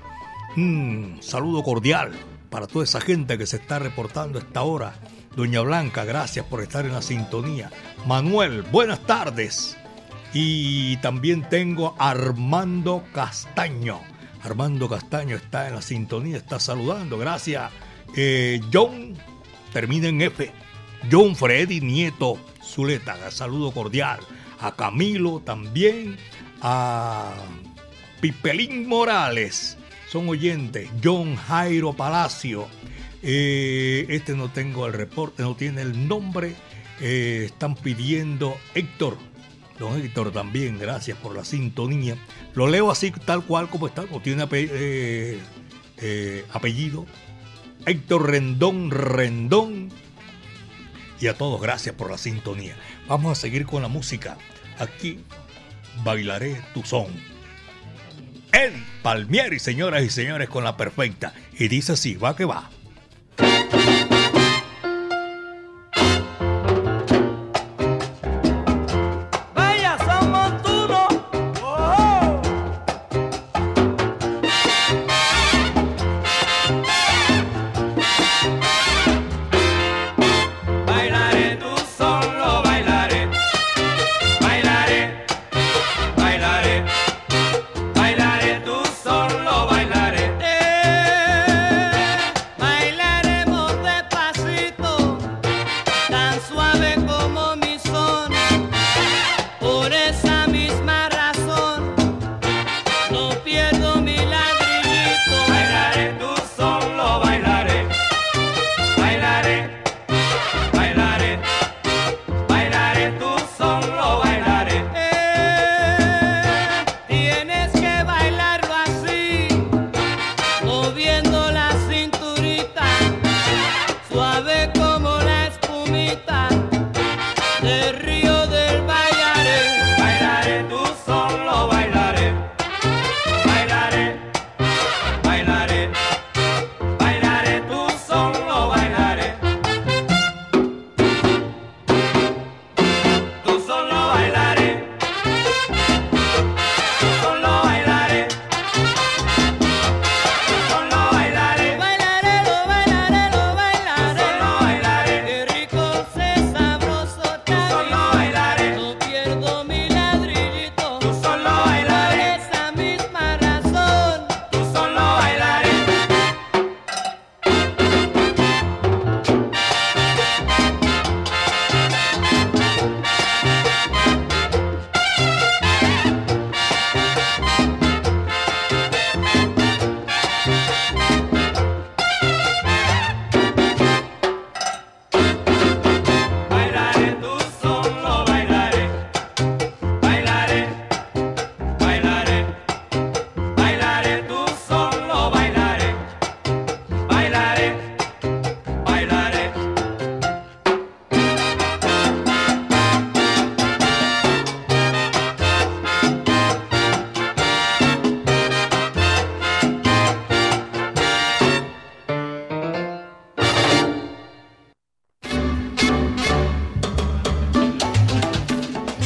Un 0.56 1.18
saludo 1.22 1.64
cordial 1.64 2.12
para 2.50 2.68
toda 2.68 2.86
esa 2.86 3.02
gente 3.02 3.38
que 3.38 3.48
se 3.48 3.58
está 3.58 3.80
reportando 3.80 4.38
esta 4.38 4.62
hora. 4.62 4.94
Doña 5.36 5.62
Blanca, 5.62 6.06
gracias 6.06 6.46
por 6.46 6.62
estar 6.62 6.86
en 6.86 6.94
la 6.94 7.02
sintonía. 7.02 7.72
Manuel, 8.06 8.62
buenas 8.62 9.00
tardes. 9.02 9.76
Y 10.34 10.98
también 10.98 11.50
tengo 11.50 11.96
a 11.98 12.12
Armando 12.12 13.04
Castaño. 13.14 14.00
Armando 14.44 14.88
Castaño 14.88 15.36
está 15.36 15.68
en 15.68 15.76
la 15.76 15.82
sintonía, 15.82 16.38
está 16.38 16.60
saludando. 16.60 17.18
Gracias. 17.18 17.72
Eh, 18.16 18.62
John, 18.72 19.16
termina 19.74 20.10
en 20.10 20.22
F. 20.22 20.52
John 21.12 21.36
Freddy 21.36 21.82
Nieto 21.82 22.38
Zuleta, 22.76 23.32
saludo 23.32 23.72
cordial. 23.72 24.20
A 24.60 24.76
Camilo 24.76 25.40
también, 25.40 26.18
a 26.62 27.34
Pipelín 28.20 28.88
Morales, 28.90 29.78
son 30.12 30.28
oyentes. 30.28 30.90
John 31.02 31.38
Jairo 31.38 31.94
Palacio, 31.94 32.68
eh, 33.24 34.06
este 34.10 34.36
no 34.36 34.50
tengo 34.50 34.88
el 34.88 34.94
reporte, 34.94 35.44
no 35.44 35.56
tiene 35.56 35.84
el 35.84 36.08
nombre. 36.08 36.54
Eh, 37.00 37.44
están 37.46 37.76
pidiendo 37.76 38.58
Héctor. 38.74 39.18
Don 39.80 39.98
Héctor 39.98 40.32
también, 40.32 40.78
gracias 40.78 41.18
por 41.18 41.34
la 41.34 41.46
sintonía. 41.46 42.18
Lo 42.56 42.68
leo 42.68 42.92
así, 42.92 43.12
tal 43.12 43.44
cual 43.46 43.70
como 43.70 43.88
está, 43.88 44.04
no 44.12 44.20
tiene 44.20 44.46
eh, 44.52 46.46
apellido. 46.52 47.06
Héctor 47.86 48.32
Rendón 48.32 48.92
Rendón 48.92 49.92
y 51.20 51.28
a 51.28 51.38
todos 51.38 51.62
gracias 51.62 51.96
por 51.96 52.12
la 52.12 52.18
sintonía. 52.18 52.76
Vamos 53.08 53.38
a 53.38 53.42
seguir 53.42 53.66
con 53.66 53.82
la 53.82 53.88
música. 53.88 54.38
Aquí 54.80 55.20
bailaré 56.04 56.62
tu 56.74 56.84
son. 56.84 57.08
Eddie. 58.52 58.96
Palmieri, 59.06 59.60
señoras 59.60 60.04
y 60.04 60.10
señores, 60.10 60.50
con 60.50 60.64
la 60.64 60.78
perfecta. 60.78 61.32
Y 61.60 61.68
dice 61.68 61.92
así, 61.92 62.16
va 62.16 62.36
que 62.36 62.46
va. 62.46 62.72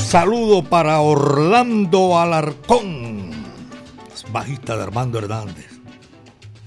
Saludo 0.10 0.64
para 0.64 1.02
Orlando 1.02 2.18
Alarcón, 2.18 3.30
bajista 4.32 4.76
de 4.76 4.82
Armando 4.82 5.20
Hernández. 5.20 5.70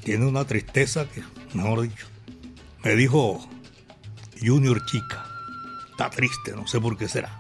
Tiene 0.05 0.26
una 0.26 0.45
tristeza 0.45 1.09
que, 1.09 1.24
mejor 1.53 1.80
dicho, 1.80 2.07
me 2.84 2.95
dijo 2.95 3.45
Junior 4.40 4.86
Chica. 4.86 5.26
Está 5.90 6.09
triste, 6.09 6.53
no 6.53 6.68
sé 6.68 6.80
por 6.80 6.97
qué 6.97 7.09
será. 7.09 7.36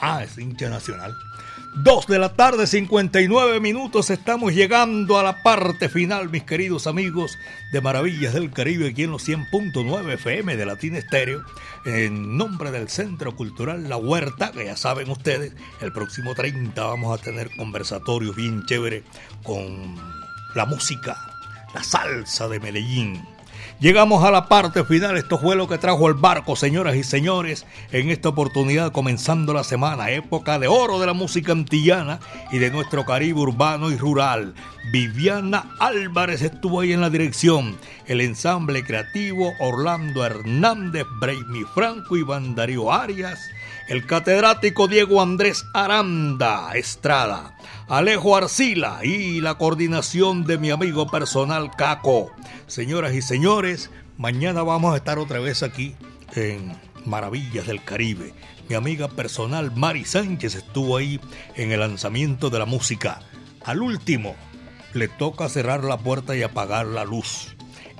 Ah, 0.00 0.24
es 0.24 0.36
hincha 0.38 0.68
nacional. 0.68 1.14
Dos 1.74 2.06
de 2.06 2.18
la 2.18 2.34
tarde, 2.34 2.66
59 2.66 3.58
minutos. 3.58 4.10
Estamos 4.10 4.52
llegando 4.52 5.18
a 5.18 5.22
la 5.22 5.42
parte 5.42 5.88
final, 5.88 6.28
mis 6.28 6.42
queridos 6.42 6.86
amigos 6.86 7.38
de 7.72 7.80
Maravillas 7.80 8.34
del 8.34 8.50
Caribe, 8.50 8.90
aquí 8.90 9.04
en 9.04 9.10
los 9.10 9.26
100.9 9.26 10.12
FM 10.12 10.56
de 10.56 10.66
Latina 10.66 10.98
Estéreo. 10.98 11.42
En 11.86 12.36
nombre 12.36 12.70
del 12.72 12.90
Centro 12.90 13.34
Cultural 13.34 13.88
La 13.88 13.96
Huerta, 13.96 14.52
que 14.52 14.66
ya 14.66 14.76
saben 14.76 15.08
ustedes, 15.08 15.54
el 15.80 15.94
próximo 15.94 16.34
30 16.34 16.84
vamos 16.84 17.18
a 17.18 17.22
tener 17.22 17.48
conversatorios 17.56 18.36
bien 18.36 18.66
chévere 18.66 19.02
con 19.42 19.96
la 20.54 20.66
música, 20.66 21.16
la 21.74 21.82
salsa 21.82 22.48
de 22.48 22.60
Medellín. 22.60 23.24
Llegamos 23.82 24.22
a 24.22 24.30
la 24.30 24.46
parte 24.46 24.84
final, 24.84 25.16
esto 25.16 25.38
fue 25.38 25.56
lo 25.56 25.66
que 25.66 25.76
trajo 25.76 26.06
el 26.06 26.14
barco, 26.14 26.54
señoras 26.54 26.94
y 26.94 27.02
señores, 27.02 27.66
en 27.90 28.10
esta 28.10 28.28
oportunidad 28.28 28.92
comenzando 28.92 29.52
la 29.52 29.64
semana, 29.64 30.12
época 30.12 30.60
de 30.60 30.68
oro 30.68 31.00
de 31.00 31.06
la 31.06 31.14
música 31.14 31.50
antillana 31.50 32.20
y 32.52 32.58
de 32.58 32.70
nuestro 32.70 33.04
Caribe 33.04 33.40
urbano 33.40 33.90
y 33.90 33.96
rural. 33.96 34.54
Viviana 34.92 35.74
Álvarez 35.80 36.42
estuvo 36.42 36.78
ahí 36.78 36.92
en 36.92 37.00
la 37.00 37.10
dirección, 37.10 37.76
el 38.06 38.20
ensamble 38.20 38.84
creativo 38.84 39.52
Orlando 39.58 40.24
Hernández, 40.24 41.04
Braimi 41.20 41.64
Franco, 41.74 42.16
Iván 42.16 42.54
Darío 42.54 42.92
Arias, 42.92 43.50
el 43.88 44.06
catedrático 44.06 44.88
Diego 44.88 45.20
Andrés 45.22 45.64
Aranda 45.74 46.72
Estrada, 46.74 47.56
Alejo 47.88 48.36
Arcila 48.36 49.00
y 49.02 49.40
la 49.40 49.56
coordinación 49.56 50.44
de 50.44 50.58
mi 50.58 50.70
amigo 50.70 51.06
personal 51.08 51.70
Caco. 51.76 52.30
Señoras 52.66 53.14
y 53.14 53.22
señores, 53.22 53.90
mañana 54.16 54.62
vamos 54.62 54.94
a 54.94 54.96
estar 54.96 55.18
otra 55.18 55.40
vez 55.40 55.62
aquí 55.62 55.94
en 56.34 56.76
Maravillas 57.04 57.66
del 57.66 57.82
Caribe. 57.82 58.34
Mi 58.68 58.76
amiga 58.76 59.08
personal 59.08 59.72
Mari 59.74 60.04
Sánchez 60.04 60.54
estuvo 60.54 60.96
ahí 60.96 61.20
en 61.56 61.72
el 61.72 61.80
lanzamiento 61.80 62.48
de 62.48 62.58
la 62.58 62.66
música. 62.66 63.20
Al 63.64 63.82
último, 63.82 64.36
le 64.94 65.08
toca 65.08 65.48
cerrar 65.48 65.84
la 65.84 65.98
puerta 65.98 66.36
y 66.36 66.42
apagar 66.42 66.86
la 66.86 67.04
luz. 67.04 67.54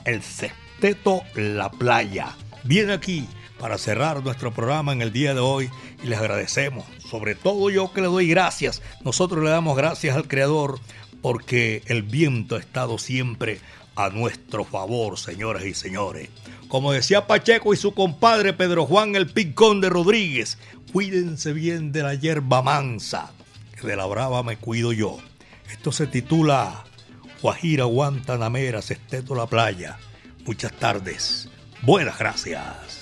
El 0.05 0.23
sexteto 0.23 1.23
La 1.35 1.71
Playa. 1.71 2.37
Viene 2.65 2.93
aquí 2.93 3.29
para 3.63 3.79
cerrar 3.79 4.25
nuestro 4.25 4.53
programa 4.53 4.93
en 4.93 5.03
el 5.03 5.13
día 5.13 5.35
de 5.35 5.41
hoy 5.41 5.71
y 6.03 6.09
les 6.09 6.19
agradecemos. 6.19 6.85
Sobre 7.09 7.37
todo 7.37 7.71
yo 7.71 7.93
que 7.93 8.01
le 8.01 8.09
doy 8.09 8.27
gracias. 8.27 8.83
Nosotros 9.05 9.45
le 9.45 9.51
damos 9.51 9.77
gracias 9.77 10.17
al 10.17 10.27
Creador 10.27 10.81
porque 11.21 11.85
el 11.87 12.03
viento 12.03 12.57
ha 12.57 12.59
estado 12.59 12.99
siempre 12.99 13.61
a 13.95 14.09
nuestro 14.09 14.65
favor, 14.65 15.17
señoras 15.17 15.65
y 15.65 15.75
señores. 15.75 16.29
Como 16.67 16.91
decía 16.91 17.29
Pacheco 17.29 17.73
y 17.73 17.77
su 17.77 17.95
compadre 17.95 18.53
Pedro 18.53 18.85
Juan 18.85 19.15
el 19.15 19.31
Picón 19.31 19.81
de 19.81 19.91
Rodríguez, 19.91 20.59
cuídense 20.93 21.53
bien 21.53 21.93
de 21.93 22.03
la 22.03 22.17
hierba 22.17 22.63
mansa, 22.63 23.31
que 23.81 23.87
de 23.87 23.95
la 23.95 24.07
brava 24.07 24.43
me 24.43 24.57
cuido 24.57 24.93
yo. 24.93 25.19
Esto 25.71 25.93
se 25.93 26.09
titula 26.09 26.83
Guajira, 27.41 27.85
Guantanamera, 27.85 28.83
Sesteto 28.83 29.37
la 29.37 29.47
Playa. 29.47 29.99
Muchas 30.47 30.73
tardes. 30.73 31.49
Buenas 31.83 32.19
gracias. 32.19 33.02